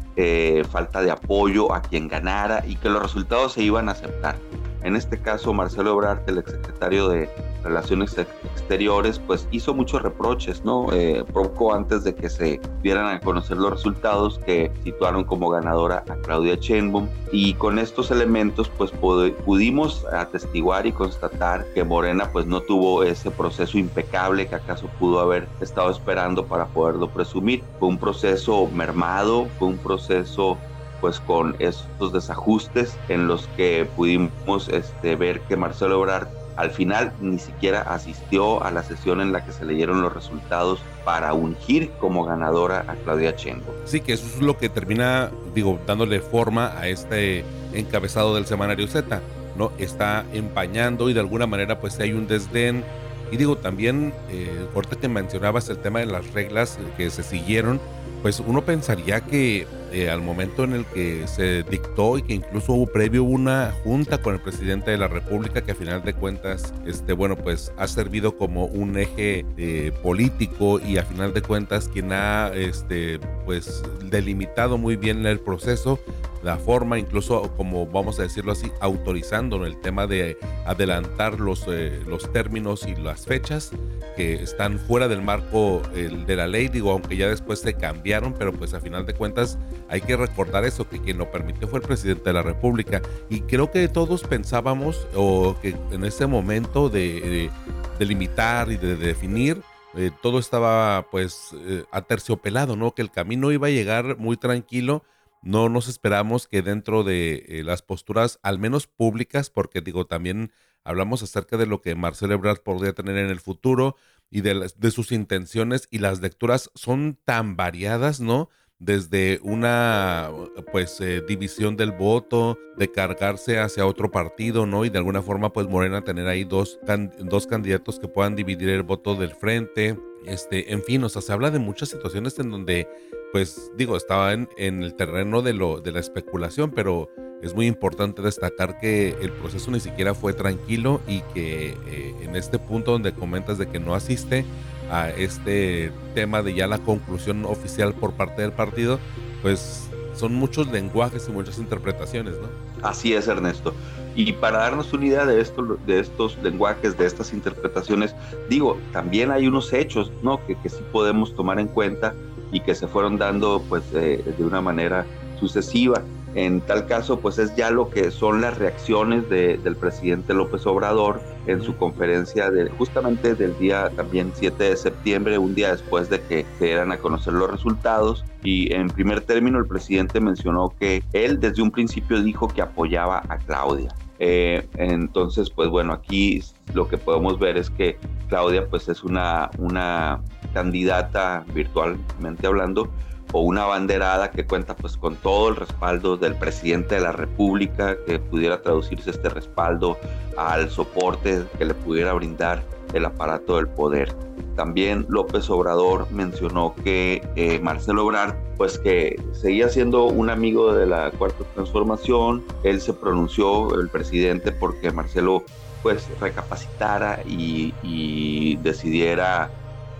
falta 0.70 1.02
de 1.02 1.10
apoyo 1.10 1.72
a 1.72 1.82
quien 1.82 2.08
ganara 2.08 2.64
y 2.66 2.76
que 2.76 2.88
los 2.88 3.02
resultados 3.02 3.52
se 3.54 3.62
iban 3.62 3.88
a 3.88 3.92
aceptar. 3.92 4.36
En 4.84 4.96
este 4.96 5.18
caso, 5.18 5.54
Marcelo 5.54 5.92
Ebrard, 5.92 6.28
el 6.28 6.36
exsecretario 6.36 7.08
de 7.08 7.30
Relaciones 7.62 8.18
Exteriores, 8.18 9.18
pues 9.18 9.48
hizo 9.50 9.72
muchos 9.72 10.02
reproches, 10.02 10.62
¿no? 10.62 10.92
Eh, 10.92 11.24
poco 11.32 11.72
antes 11.72 12.04
de 12.04 12.14
que 12.14 12.28
se 12.28 12.60
dieran 12.82 13.06
a 13.06 13.18
conocer 13.20 13.56
los 13.56 13.70
resultados 13.70 14.38
que 14.40 14.70
situaron 14.84 15.24
como 15.24 15.48
ganadora 15.48 16.04
a 16.06 16.16
Claudia 16.16 16.56
Sheinbaum. 16.56 17.08
Y 17.32 17.54
con 17.54 17.78
estos 17.78 18.10
elementos, 18.10 18.70
pues 18.76 18.90
pudimos 18.90 20.04
atestiguar 20.12 20.86
y 20.86 20.92
constatar 20.92 21.64
que 21.72 21.82
Morena, 21.82 22.28
pues 22.30 22.44
no 22.44 22.60
tuvo 22.60 23.04
ese 23.04 23.30
proceso 23.30 23.78
impecable 23.78 24.46
que 24.46 24.56
acaso 24.56 24.88
pudo 24.98 25.20
haber 25.20 25.48
estado 25.62 25.90
esperando 25.90 26.44
para 26.44 26.66
poderlo 26.66 27.08
presumir. 27.08 27.64
Fue 27.78 27.88
un 27.88 27.96
proceso 27.96 28.23
mermado, 28.72 29.48
fue 29.58 29.68
un 29.68 29.78
proceso 29.78 30.58
pues 31.00 31.20
con 31.20 31.54
estos 31.58 32.12
desajustes 32.12 32.96
en 33.08 33.26
los 33.26 33.46
que 33.56 33.86
pudimos 33.96 34.68
este, 34.68 35.16
ver 35.16 35.40
que 35.42 35.56
Marcelo 35.56 35.96
Ebrard 35.96 36.28
al 36.56 36.70
final 36.70 37.12
ni 37.20 37.38
siquiera 37.38 37.82
asistió 37.82 38.62
a 38.62 38.70
la 38.70 38.82
sesión 38.82 39.20
en 39.20 39.32
la 39.32 39.44
que 39.44 39.52
se 39.52 39.64
leyeron 39.64 40.02
los 40.02 40.14
resultados 40.14 40.80
para 41.04 41.34
ungir 41.34 41.90
como 41.98 42.24
ganadora 42.24 42.84
a 42.88 42.94
Claudia 42.94 43.34
Chengo. 43.36 43.74
Sí, 43.84 44.00
que 44.00 44.12
eso 44.12 44.26
es 44.26 44.40
lo 44.40 44.56
que 44.56 44.68
termina, 44.68 45.30
digo, 45.54 45.78
dándole 45.86 46.20
forma 46.20 46.78
a 46.78 46.88
este 46.88 47.44
encabezado 47.72 48.34
del 48.34 48.46
semanario 48.46 48.86
Z, 48.86 49.20
¿no? 49.56 49.72
Está 49.78 50.24
empañando 50.32 51.10
y 51.10 51.12
de 51.12 51.20
alguna 51.20 51.46
manera 51.46 51.80
pues 51.80 51.98
hay 52.00 52.12
un 52.12 52.26
desdén. 52.26 52.84
Y 53.30 53.36
digo, 53.36 53.56
también, 53.56 54.14
eh, 54.30 54.68
ahorita 54.74 54.96
que 54.96 55.08
mencionabas 55.08 55.68
el 55.68 55.78
tema 55.78 55.98
de 56.00 56.06
las 56.06 56.32
reglas 56.32 56.78
que 56.96 57.10
se 57.10 57.22
siguieron, 57.22 57.80
pues 58.24 58.40
uno 58.40 58.64
pensaría 58.64 59.20
que 59.20 59.66
eh, 59.92 60.08
al 60.08 60.22
momento 60.22 60.64
en 60.64 60.72
el 60.72 60.86
que 60.86 61.28
se 61.28 61.62
dictó 61.62 62.16
y 62.16 62.22
que 62.22 62.32
incluso 62.32 62.72
hubo 62.72 62.86
previo 62.86 63.22
una 63.22 63.74
junta 63.84 64.22
con 64.22 64.32
el 64.32 64.40
presidente 64.40 64.92
de 64.92 64.96
la 64.96 65.08
República 65.08 65.60
que 65.60 65.72
a 65.72 65.74
final 65.74 66.02
de 66.02 66.14
cuentas, 66.14 66.72
este, 66.86 67.12
bueno, 67.12 67.36
pues 67.36 67.70
ha 67.76 67.86
servido 67.86 68.38
como 68.38 68.64
un 68.64 68.96
eje 68.96 69.44
eh, 69.58 69.92
político 70.02 70.80
y 70.80 70.96
a 70.96 71.04
final 71.04 71.34
de 71.34 71.42
cuentas 71.42 71.90
quien 71.90 72.14
ha, 72.14 72.50
este, 72.54 73.20
pues 73.44 73.82
delimitado 74.06 74.78
muy 74.78 74.96
bien 74.96 75.26
el 75.26 75.40
proceso, 75.40 76.00
la 76.44 76.58
forma, 76.58 76.98
incluso 76.98 77.50
como 77.56 77.86
vamos 77.86 78.18
a 78.20 78.22
decirlo 78.22 78.52
así, 78.52 78.70
autorizando 78.80 79.64
el 79.64 79.80
tema 79.80 80.06
de 80.06 80.36
adelantar 80.66 81.40
los, 81.40 81.64
eh, 81.68 82.02
los 82.06 82.30
términos 82.32 82.86
y 82.86 82.94
las 82.94 83.24
fechas 83.24 83.72
que 84.16 84.34
están 84.34 84.78
fuera 84.78 85.08
del 85.08 85.22
marco 85.22 85.82
de 85.92 86.36
la 86.36 86.46
ley, 86.46 86.68
digo, 86.68 86.92
aunque 86.92 87.16
ya 87.16 87.28
después 87.28 87.60
se 87.60 87.74
cambiaron, 87.74 88.34
pero 88.34 88.52
pues 88.52 88.74
a 88.74 88.80
final 88.80 89.06
de 89.06 89.14
cuentas 89.14 89.58
hay 89.88 90.00
que 90.02 90.16
recordar 90.16 90.64
eso, 90.64 90.88
que 90.88 91.00
quien 91.00 91.18
lo 91.18 91.30
permitió 91.30 91.66
fue 91.66 91.80
el 91.80 91.86
presidente 91.86 92.24
de 92.24 92.32
la 92.34 92.42
República. 92.42 93.02
Y 93.28 93.40
creo 93.40 93.70
que 93.70 93.88
todos 93.88 94.22
pensábamos, 94.22 95.06
o 95.14 95.56
que 95.60 95.74
en 95.90 96.04
ese 96.04 96.26
momento 96.26 96.88
de, 96.88 97.50
limitar 97.98 98.70
y 98.70 98.76
de, 98.76 98.96
definir, 98.96 99.62
eh, 99.96 100.10
todo 100.22 100.38
estaba 100.38 101.06
pues 101.10 101.54
eh, 101.66 101.84
aterciopelado, 101.90 102.76
¿no? 102.76 102.94
Que 102.94 103.02
el 103.02 103.10
camino 103.10 103.52
iba 103.52 103.68
a 103.68 103.70
llegar 103.70 104.16
muy 104.18 104.36
tranquilo. 104.36 105.04
No 105.44 105.68
nos 105.68 105.88
esperamos 105.88 106.48
que 106.48 106.62
dentro 106.62 107.04
de 107.04 107.44
eh, 107.48 107.62
las 107.64 107.82
posturas, 107.82 108.38
al 108.42 108.58
menos 108.58 108.86
públicas, 108.86 109.50
porque 109.50 109.80
digo, 109.80 110.06
también 110.06 110.52
hablamos 110.84 111.22
acerca 111.22 111.56
de 111.56 111.66
lo 111.66 111.80
que 111.80 111.94
Marcelo 111.94 112.34
Ebrard 112.34 112.62
podría 112.62 112.94
tener 112.94 113.16
en 113.18 113.30
el 113.30 113.40
futuro, 113.40 113.96
y 114.30 114.40
de, 114.40 114.70
de 114.76 114.90
sus 114.90 115.12
intenciones 115.12 115.86
y 115.90 115.98
las 115.98 116.20
lecturas 116.20 116.70
son 116.74 117.18
tan 117.24 117.56
variadas, 117.56 118.20
¿no? 118.20 118.48
desde 118.78 119.40
una 119.42 120.30
pues 120.72 121.00
eh, 121.00 121.22
división 121.26 121.76
del 121.76 121.92
voto, 121.92 122.58
de 122.76 122.90
cargarse 122.90 123.58
hacia 123.58 123.86
otro 123.86 124.10
partido, 124.10 124.66
¿no? 124.66 124.84
Y 124.84 124.90
de 124.90 124.98
alguna 124.98 125.22
forma 125.22 125.52
pues 125.52 125.68
Morena 125.68 126.02
tener 126.02 126.26
ahí 126.26 126.44
dos, 126.44 126.78
dos 127.20 127.46
candidatos 127.46 127.98
que 127.98 128.08
puedan 128.08 128.36
dividir 128.36 128.68
el 128.70 128.82
voto 128.82 129.14
del 129.14 129.34
frente, 129.34 129.98
este, 130.26 130.72
en 130.72 130.82
fin, 130.82 131.02
o 131.04 131.08
sea, 131.08 131.22
se 131.22 131.32
habla 131.32 131.50
de 131.50 131.58
muchas 131.58 131.88
situaciones 131.88 132.38
en 132.38 132.50
donde 132.50 132.88
pues 133.34 133.72
digo, 133.76 133.96
estaba 133.96 134.32
en, 134.32 134.48
el 134.56 134.94
terreno 134.94 135.42
de, 135.42 135.54
lo, 135.54 135.80
de 135.80 135.90
la 135.90 135.98
especulación, 135.98 136.70
pero 136.70 137.10
es 137.42 137.52
muy 137.52 137.66
importante 137.66 138.22
destacar 138.22 138.78
que 138.78 139.16
el 139.20 139.32
proceso 139.32 139.72
ni 139.72 139.80
siquiera 139.80 140.14
fue 140.14 140.34
tranquilo 140.34 141.00
y 141.08 141.20
que 141.34 141.76
eh, 141.88 142.14
en 142.22 142.36
este 142.36 142.60
punto 142.60 142.92
donde 142.92 143.12
comentas 143.12 143.58
de 143.58 143.66
que 143.66 143.80
no 143.80 143.96
asiste, 143.96 144.44
a 144.88 145.10
este 145.10 145.90
tema 146.14 146.42
de 146.42 146.54
ya 146.54 146.68
la 146.68 146.78
conclusión 146.78 147.44
oficial 147.44 147.92
por 147.94 148.12
parte 148.12 148.42
del 148.42 148.52
partido, 148.52 149.00
pues 149.42 149.88
son 150.14 150.32
muchos 150.34 150.70
lenguajes 150.70 151.26
y 151.28 151.32
muchas 151.32 151.58
interpretaciones, 151.58 152.34
¿no? 152.34 152.48
Así 152.88 153.14
es, 153.14 153.26
Ernesto. 153.26 153.74
Y 154.14 154.32
para 154.32 154.58
darnos 154.58 154.92
una 154.92 155.06
idea 155.06 155.26
de, 155.26 155.40
esto, 155.40 155.78
de 155.86 156.00
estos 156.00 156.38
lenguajes, 156.42 156.96
de 156.96 157.06
estas 157.06 157.32
interpretaciones, 157.32 158.14
digo, 158.48 158.78
también 158.92 159.30
hay 159.30 159.46
unos 159.46 159.72
hechos, 159.72 160.12
¿no? 160.22 160.44
Que, 160.46 160.56
que 160.60 160.68
sí 160.68 160.84
podemos 160.92 161.34
tomar 161.34 161.58
en 161.58 161.68
cuenta 161.68 162.14
y 162.52 162.60
que 162.60 162.74
se 162.74 162.86
fueron 162.86 163.18
dando, 163.18 163.62
pues, 163.68 163.90
de 163.90 164.34
una 164.38 164.60
manera 164.60 165.06
sucesiva. 165.38 166.02
En 166.34 166.60
tal 166.62 166.86
caso, 166.86 167.20
pues 167.20 167.38
es 167.38 167.54
ya 167.54 167.70
lo 167.70 167.90
que 167.90 168.10
son 168.10 168.40
las 168.40 168.58
reacciones 168.58 169.28
del 169.28 169.76
presidente 169.76 170.34
López 170.34 170.66
Obrador 170.66 171.20
en 171.46 171.62
su 171.62 171.76
conferencia 171.76 172.50
de, 172.50 172.68
justamente 172.70 173.36
del 173.36 173.56
día 173.56 173.90
también 173.94 174.32
7 174.34 174.64
de 174.64 174.76
septiembre, 174.76 175.38
un 175.38 175.54
día 175.54 175.70
después 175.70 176.08
de 176.08 176.20
que 176.22 176.44
se 176.58 176.64
dieran 176.66 176.90
a 176.90 176.98
conocer 176.98 177.34
los 177.34 177.50
resultados. 177.50 178.24
Y 178.42 178.72
en 178.74 178.88
primer 178.88 179.20
término, 179.20 179.58
el 179.58 179.66
presidente 179.66 180.20
mencionó 180.20 180.74
que 180.78 181.04
él 181.12 181.38
desde 181.38 181.62
un 181.62 181.70
principio 181.70 182.20
dijo 182.20 182.48
que 182.48 182.62
apoyaba 182.62 183.22
a 183.28 183.38
Claudia. 183.38 183.94
Eh, 184.18 184.66
entonces, 184.76 185.50
pues 185.50 185.68
bueno, 185.68 185.92
aquí 185.92 186.42
lo 186.72 186.88
que 186.88 186.98
podemos 186.98 187.38
ver 187.38 187.56
es 187.56 187.70
que 187.70 187.98
Claudia 188.28 188.66
pues 188.66 188.88
es 188.88 189.02
una, 189.02 189.50
una 189.58 190.20
candidata 190.52 191.44
virtualmente 191.52 192.46
hablando 192.46 192.90
o 193.32 193.40
una 193.40 193.64
banderada 193.64 194.30
que 194.30 194.46
cuenta 194.46 194.76
pues 194.76 194.96
con 194.96 195.16
todo 195.16 195.48
el 195.48 195.56
respaldo 195.56 196.16
del 196.16 196.36
presidente 196.36 196.94
de 196.94 197.00
la 197.00 197.12
República, 197.12 197.96
que 198.06 198.20
pudiera 198.20 198.62
traducirse 198.62 199.10
este 199.10 199.28
respaldo 199.28 199.98
al 200.36 200.70
soporte 200.70 201.44
que 201.58 201.64
le 201.64 201.74
pudiera 201.74 202.12
brindar 202.12 202.62
el 202.92 203.04
aparato 203.04 203.56
del 203.56 203.66
poder. 203.66 204.14
También 204.56 205.06
López 205.08 205.50
Obrador 205.50 206.10
mencionó 206.10 206.74
que 206.84 207.22
eh, 207.36 207.58
Marcelo 207.60 208.04
Obrador, 208.06 208.36
pues 208.56 208.78
que 208.78 209.20
seguía 209.32 209.68
siendo 209.68 210.04
un 210.04 210.30
amigo 210.30 210.72
de 210.72 210.86
la 210.86 211.10
Cuarta 211.10 211.44
Transformación. 211.54 212.44
Él 212.62 212.80
se 212.80 212.92
pronunció, 212.92 213.74
el 213.80 213.88
presidente, 213.88 214.52
porque 214.52 214.90
Marcelo 214.92 215.44
pues 215.84 216.08
recapacitara 216.18 217.20
y, 217.26 218.56
decidiera 218.62 219.50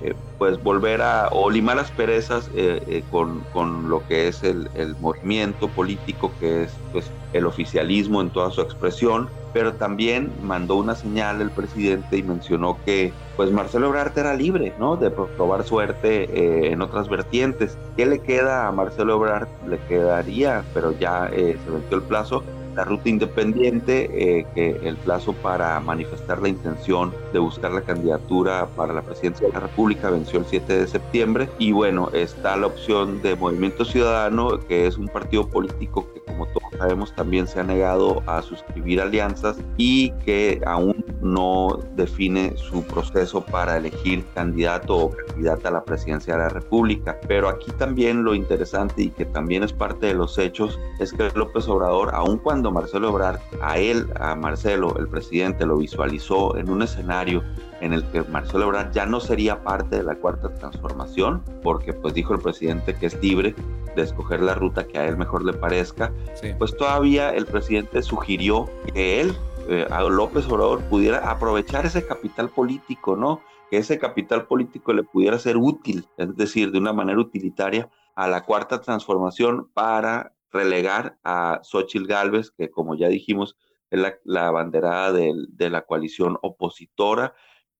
eh, 0.02 0.14
pues 0.38 0.60
volver 0.62 1.02
a 1.02 1.28
o 1.30 1.50
limar 1.50 1.76
las 1.76 1.90
perezas 1.90 2.50
eh, 2.54 2.82
eh, 2.88 3.04
con, 3.10 3.40
con, 3.52 3.90
lo 3.90 4.06
que 4.08 4.28
es 4.28 4.42
el, 4.42 4.70
el, 4.74 4.96
movimiento 4.96 5.68
político 5.68 6.32
que 6.40 6.64
es 6.64 6.72
pues 6.90 7.10
el 7.34 7.44
oficialismo 7.44 8.22
en 8.22 8.30
toda 8.30 8.50
su 8.50 8.62
expresión 8.62 9.28
pero 9.54 9.74
también 9.74 10.30
mandó 10.42 10.74
una 10.74 10.94
señal 10.94 11.40
el 11.40 11.50
presidente 11.50 12.18
y 12.18 12.22
mencionó 12.22 12.76
que 12.84 13.14
pues 13.36 13.50
Marcelo 13.50 13.86
Ebrard 13.86 14.18
era 14.18 14.34
libre 14.34 14.74
no 14.78 14.96
de 14.96 15.10
probar 15.10 15.64
suerte 15.64 16.72
en 16.72 16.82
otras 16.82 17.08
vertientes. 17.08 17.78
Qué 17.96 18.04
le 18.04 18.18
queda 18.18 18.68
a 18.68 18.72
Marcelo 18.72 19.14
Ebrard 19.14 19.48
le 19.66 19.78
quedaría 19.88 20.64
pero 20.74 20.92
ya 20.98 21.30
se 21.30 21.70
venció 21.70 21.96
el 21.96 22.02
plazo. 22.02 22.42
La 22.74 22.82
ruta 22.82 23.08
independiente, 23.08 24.38
eh, 24.40 24.46
que 24.52 24.80
el 24.82 24.96
plazo 24.96 25.32
para 25.32 25.78
manifestar 25.78 26.42
la 26.42 26.48
intención 26.48 27.14
de 27.32 27.38
buscar 27.38 27.70
la 27.70 27.82
candidatura 27.82 28.66
para 28.74 28.92
la 28.92 29.02
presidencia 29.02 29.46
de 29.46 29.52
la 29.52 29.60
República 29.60 30.10
venció 30.10 30.40
el 30.40 30.46
7 30.46 30.80
de 30.80 30.86
septiembre. 30.88 31.48
Y 31.58 31.70
bueno, 31.70 32.10
está 32.12 32.56
la 32.56 32.66
opción 32.66 33.22
de 33.22 33.36
Movimiento 33.36 33.84
Ciudadano, 33.84 34.58
que 34.66 34.88
es 34.88 34.98
un 34.98 35.06
partido 35.06 35.46
político 35.46 36.04
que 36.12 36.20
como 36.20 36.46
todos 36.46 36.63
sabemos 36.78 37.14
también 37.14 37.46
se 37.46 37.60
ha 37.60 37.64
negado 37.64 38.22
a 38.26 38.42
suscribir 38.42 39.00
alianzas 39.00 39.56
y 39.76 40.10
que 40.24 40.60
aún 40.66 41.04
no 41.20 41.80
define 41.96 42.56
su 42.56 42.82
proceso 42.82 43.44
para 43.44 43.76
elegir 43.76 44.24
candidato 44.34 44.96
o 44.96 45.10
candidata 45.10 45.68
a 45.68 45.72
la 45.72 45.84
presidencia 45.84 46.34
de 46.34 46.40
la 46.40 46.48
República. 46.48 47.18
Pero 47.26 47.48
aquí 47.48 47.70
también 47.72 48.24
lo 48.24 48.34
interesante 48.34 49.02
y 49.02 49.10
que 49.10 49.24
también 49.24 49.62
es 49.62 49.72
parte 49.72 50.06
de 50.06 50.14
los 50.14 50.38
hechos 50.38 50.78
es 50.98 51.12
que 51.12 51.30
López 51.34 51.68
Obrador, 51.68 52.10
aun 52.14 52.38
cuando 52.38 52.70
Marcelo 52.70 53.10
Obrador, 53.10 53.40
a 53.62 53.78
él, 53.78 54.06
a 54.20 54.34
Marcelo, 54.34 54.96
el 54.98 55.08
presidente, 55.08 55.66
lo 55.66 55.78
visualizó 55.78 56.56
en 56.56 56.70
un 56.70 56.82
escenario 56.82 57.42
en 57.84 57.92
el 57.92 58.02
que 58.10 58.22
Marcelo 58.22 58.64
Ebrard 58.64 58.92
ya 58.92 59.04
no 59.04 59.20
sería 59.20 59.62
parte 59.62 59.96
de 59.96 60.02
la 60.02 60.14
cuarta 60.14 60.52
transformación, 60.54 61.42
porque 61.62 61.92
pues 61.92 62.14
dijo 62.14 62.32
el 62.32 62.40
presidente 62.40 62.94
que 62.94 63.06
es 63.06 63.22
libre 63.22 63.54
de 63.94 64.02
escoger 64.02 64.40
la 64.40 64.54
ruta 64.54 64.86
que 64.86 64.98
a 64.98 65.06
él 65.06 65.18
mejor 65.18 65.44
le 65.44 65.52
parezca, 65.52 66.10
pues 66.58 66.74
todavía 66.76 67.34
el 67.34 67.44
presidente 67.44 68.02
sugirió 68.02 68.70
que 68.92 69.20
él, 69.20 69.36
eh, 69.68 69.86
a 69.90 70.02
López 70.02 70.46
Obrador, 70.46 70.80
pudiera 70.84 71.30
aprovechar 71.30 71.84
ese 71.84 72.06
capital 72.06 72.48
político, 72.48 73.16
¿no? 73.16 73.42
Que 73.70 73.76
ese 73.76 73.98
capital 73.98 74.46
político 74.46 74.94
le 74.94 75.02
pudiera 75.02 75.38
ser 75.38 75.58
útil, 75.58 76.06
es 76.16 76.34
decir, 76.36 76.72
de 76.72 76.78
una 76.78 76.94
manera 76.94 77.20
utilitaria 77.20 77.90
a 78.14 78.28
la 78.28 78.44
cuarta 78.44 78.80
transformación 78.80 79.68
para 79.74 80.32
relegar 80.50 81.18
a 81.22 81.60
Xochitl 81.62 82.06
Gálvez, 82.06 82.50
que 82.50 82.70
como 82.70 82.94
ya 82.94 83.08
dijimos, 83.08 83.56
es 83.90 84.00
la, 84.00 84.14
la 84.24 84.50
banderada 84.50 85.12
de, 85.12 85.34
de 85.48 85.68
la 85.68 85.82
coalición 85.82 86.38
opositora, 86.40 87.34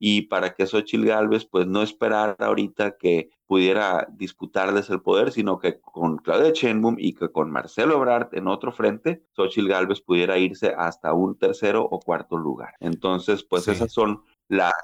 y 0.07 0.21
para 0.21 0.53
que 0.53 0.67
Xochitl 0.67 1.07
Gálvez 1.07 1.47
pues 1.47 1.67
no 1.67 1.81
esperara 1.81 2.37
ahorita 2.39 2.99
que 2.99 3.31
pudiera 3.47 4.07
disputarles 4.13 4.91
el 4.91 5.01
poder, 5.01 5.33
sino 5.33 5.59
que 5.59 5.81
con 5.81 6.19
Claudia 6.19 6.53
Sheinbaum 6.53 6.97
y 6.99 7.15
que 7.15 7.33
con 7.33 7.51
Marcelo 7.51 7.95
Ebrard 7.95 8.29
en 8.33 8.47
otro 8.47 8.71
frente, 8.71 9.25
Xochitl 9.35 9.67
Gálvez 9.67 10.03
pudiera 10.03 10.37
irse 10.37 10.75
hasta 10.77 11.15
un 11.15 11.39
tercero 11.39 11.89
o 11.91 12.01
cuarto 12.01 12.37
lugar. 12.37 12.75
Entonces, 12.81 13.45
pues 13.45 13.67
esas 13.67 13.95
son 13.95 14.23
las 14.49 14.75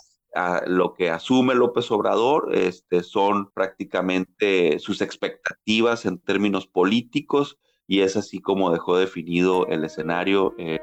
lo 0.66 0.94
que 0.94 1.10
asume 1.10 1.54
López 1.54 1.90
Obrador 1.90 2.54
este, 2.54 3.02
son 3.02 3.50
prácticamente 3.50 4.78
sus 4.78 5.02
expectativas 5.02 6.06
en 6.06 6.18
términos 6.18 6.66
políticos 6.66 7.58
y 7.86 8.00
es 8.00 8.16
así 8.16 8.40
como 8.40 8.72
dejó 8.72 8.96
definido 8.96 9.66
el 9.66 9.84
escenario 9.84 10.54
eh, 10.56 10.78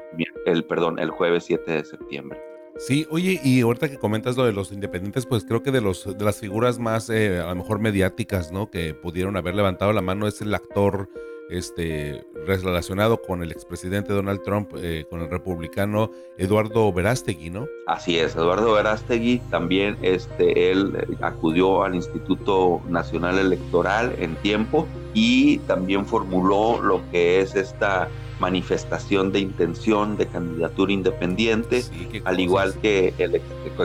el 0.46 0.64
perdón 0.64 1.00
el 1.00 1.10
jueves 1.10 1.44
7 1.46 1.72
de 1.72 1.84
septiembre. 1.84 2.47
Sí, 2.78 3.08
oye, 3.10 3.40
y 3.42 3.60
ahorita 3.60 3.88
que 3.88 3.98
comentas 3.98 4.36
lo 4.36 4.44
de 4.44 4.52
los 4.52 4.70
independientes, 4.70 5.26
pues 5.26 5.44
creo 5.44 5.64
que 5.64 5.72
de 5.72 5.80
los 5.80 6.16
de 6.16 6.24
las 6.24 6.38
figuras 6.38 6.78
más 6.78 7.10
eh, 7.10 7.40
a 7.40 7.48
lo 7.48 7.56
mejor 7.56 7.80
mediáticas, 7.80 8.52
¿no? 8.52 8.70
Que 8.70 8.94
pudieron 8.94 9.36
haber 9.36 9.56
levantado 9.56 9.92
la 9.92 10.00
mano 10.00 10.28
es 10.28 10.40
el 10.40 10.54
actor 10.54 11.08
este 11.50 12.24
relacionado 12.46 13.20
con 13.20 13.42
el 13.42 13.50
expresidente 13.50 14.12
Donald 14.12 14.42
Trump, 14.42 14.70
eh, 14.76 15.04
con 15.10 15.20
el 15.20 15.28
republicano 15.28 16.10
Eduardo 16.36 16.92
Verástegui, 16.92 17.50
¿no? 17.50 17.66
Así 17.86 18.18
es, 18.18 18.36
Eduardo 18.36 18.72
Verástegui 18.72 19.40
también, 19.50 19.96
este, 20.02 20.70
él 20.70 20.96
eh, 20.96 21.16
acudió 21.20 21.82
al 21.82 21.94
Instituto 21.94 22.80
Nacional 22.88 23.38
Electoral 23.38 24.14
en 24.18 24.36
tiempo 24.36 24.86
y 25.14 25.58
también 25.60 26.06
formuló 26.06 26.80
lo 26.80 27.02
que 27.10 27.40
es 27.40 27.54
esta 27.54 28.08
manifestación 28.40 29.32
de 29.32 29.40
intención 29.40 30.16
de 30.16 30.26
candidatura 30.26 30.92
independiente, 30.92 31.84
al 32.24 32.40
igual 32.40 32.74
que 32.80 33.14
el 33.18 33.40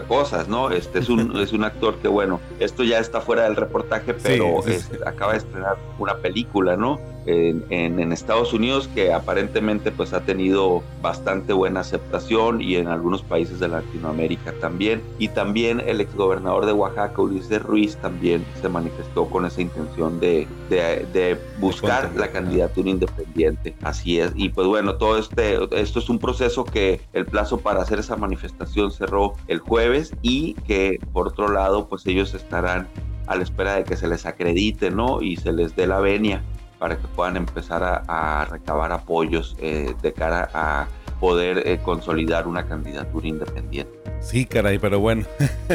cosas, 0.07 0.47
¿no? 0.47 0.71
Este 0.71 0.99
es 0.99 1.09
un, 1.09 1.35
es 1.39 1.53
un 1.53 1.63
actor 1.63 1.97
que, 1.97 2.07
bueno, 2.07 2.39
esto 2.59 2.83
ya 2.83 2.99
está 2.99 3.21
fuera 3.21 3.43
del 3.43 3.55
reportaje, 3.55 4.13
pero 4.13 4.61
acaba 5.05 5.33
de 5.33 5.39
estrenar 5.39 5.77
una 5.99 6.17
película, 6.17 6.75
¿no? 6.75 6.99
En, 7.25 7.63
en, 7.69 8.11
Estados 8.13 8.53
Unidos 8.53 8.87
que 8.93 9.11
aparentemente 9.11 9.91
pues 9.91 10.13
ha 10.13 10.21
tenido 10.21 10.83
bastante 11.01 11.51
buena 11.51 11.79
aceptación 11.79 12.61
y 12.61 12.75
en 12.75 12.87
algunos 12.87 13.23
países 13.23 13.59
de 13.59 13.67
Latinoamérica 13.67 14.53
también. 14.59 15.01
Y 15.17 15.29
también 15.29 15.81
el 15.85 15.99
exgobernador 15.99 16.65
de 16.65 16.73
Oaxaca, 16.73 17.21
Ulises 17.21 17.61
Ruiz, 17.61 17.97
también 17.97 18.45
se 18.61 18.69
manifestó 18.69 19.25
con 19.25 19.45
esa 19.45 19.61
intención 19.61 20.19
de, 20.19 20.47
de, 20.69 21.07
de 21.11 21.39
buscar 21.59 22.11
la 22.15 22.31
candidatura 22.31 22.89
independiente. 22.89 23.75
Así 23.81 24.19
es 24.19 24.33
y 24.35 24.49
pues 24.49 24.67
bueno, 24.67 24.95
todo 24.95 25.17
este, 25.17 25.57
esto 25.71 25.99
es 25.99 26.09
un 26.09 26.19
proceso 26.19 26.63
que 26.63 27.01
el 27.13 27.25
plazo 27.25 27.59
para 27.59 27.81
hacer 27.81 27.99
esa 27.99 28.15
manifestación 28.15 28.91
cerró 28.91 29.33
el 29.47 29.59
jueves 29.59 30.13
y 30.21 30.53
que 30.67 30.99
por 31.11 31.27
otro 31.27 31.51
lado, 31.51 31.87
pues 31.87 32.05
ellos 32.07 32.33
estarán 32.33 32.87
a 33.27 33.35
la 33.35 33.43
espera 33.43 33.75
de 33.75 33.83
que 33.83 33.95
se 33.95 34.07
les 34.07 34.25
acredite, 34.25 34.91
¿no? 34.91 35.21
Y 35.21 35.37
se 35.37 35.53
les 35.53 35.75
dé 35.75 35.87
la 35.87 35.99
venia 35.99 36.43
para 36.83 36.97
que 36.97 37.07
puedan 37.07 37.37
empezar 37.37 38.03
a, 38.09 38.45
recabar 38.51 38.91
apoyos 38.91 39.55
eh, 39.61 39.95
de 40.01 40.11
cara 40.11 40.49
a 40.53 40.89
poder 41.21 41.65
eh, 41.65 41.79
consolidar 41.81 42.45
una 42.45 42.67
candidatura 42.67 43.25
independiente. 43.25 43.93
Sí, 44.19 44.45
caray, 44.45 44.79
pero 44.79 44.99
bueno, 44.99 45.23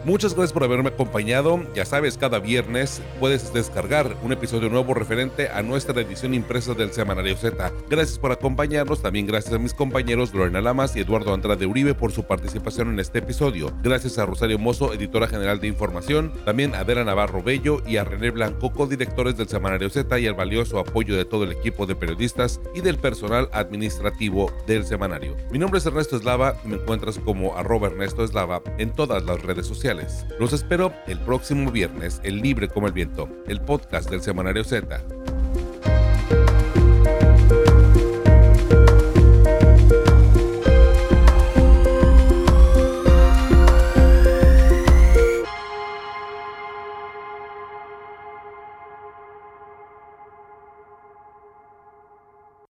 Muchas 0.05 0.33
gracias 0.33 0.51
por 0.51 0.65
haberme 0.65 0.89
acompañado. 0.89 1.61
Ya 1.73 1.85
sabes, 1.85 2.17
cada 2.17 2.39
viernes 2.39 3.01
puedes 3.21 3.53
descargar 3.53 4.17
un 4.21 4.33
episodio 4.33 4.67
nuevo 4.69 4.93
referente 4.93 5.47
a 5.47 5.61
nuestra 5.61 6.01
edición 6.01 6.33
impresa 6.33 6.73
del 6.73 6.91
Semanario 6.91 7.37
Z. 7.37 7.71
Gracias 7.89 8.19
por 8.19 8.33
acompañarnos. 8.33 9.01
También 9.01 9.27
gracias 9.27 9.53
a 9.53 9.59
mis 9.59 9.73
compañeros 9.73 10.33
Lorena 10.33 10.59
Lamas 10.59 10.97
y 10.97 10.99
Eduardo 10.99 11.33
Andrade 11.33 11.65
Uribe 11.65 11.93
por 11.93 12.11
su 12.11 12.23
participación 12.23 12.89
en 12.89 12.99
este 12.99 13.19
episodio. 13.19 13.71
Gracias 13.81 14.17
a 14.17 14.25
Rosario 14.25 14.59
Mozo, 14.59 14.93
editora 14.93 15.25
general 15.25 15.61
de 15.61 15.67
información. 15.67 16.33
También 16.43 16.75
a 16.75 16.83
Vera 16.83 17.05
Navarro 17.05 17.41
Bello 17.41 17.81
y 17.87 17.95
a 17.95 18.03
René 18.03 18.31
Blanco, 18.31 18.73
codirectores 18.73 19.37
del 19.37 19.47
Semanario 19.47 19.89
Z 19.89 20.19
y 20.19 20.25
el 20.25 20.33
valioso 20.33 20.79
apoyo 20.79 21.15
de 21.15 21.23
todo 21.23 21.45
el 21.45 21.53
equipo 21.53 21.85
de 21.85 21.95
periodistas 21.95 22.59
y 22.75 22.81
del 22.81 22.97
personal 22.97 23.47
administrativo 23.53 24.51
del 24.67 24.85
semanario. 24.85 25.37
Mi 25.49 25.59
nombre 25.59 25.77
es 25.79 25.85
Ernesto 25.85 26.17
Eslava 26.17 26.57
y 26.65 26.67
me 26.67 26.75
encuentras 26.75 27.19
como 27.19 27.55
arroba 27.55 27.87
Ernesto 27.87 28.25
Eslava 28.25 28.61
en 28.77 28.91
todas 28.91 29.23
las 29.23 29.41
redes 29.41 29.65
sociales. 29.65 29.92
Los 30.39 30.53
espero 30.53 30.91
el 31.07 31.19
próximo 31.19 31.71
viernes 31.71 32.19
en 32.23 32.41
Libre 32.41 32.67
como 32.67 32.87
el 32.87 32.93
Viento, 32.93 33.29
el 33.47 33.61
podcast 33.61 34.09
del 34.09 34.21
Semanario 34.21 34.63
Z. 34.63 35.03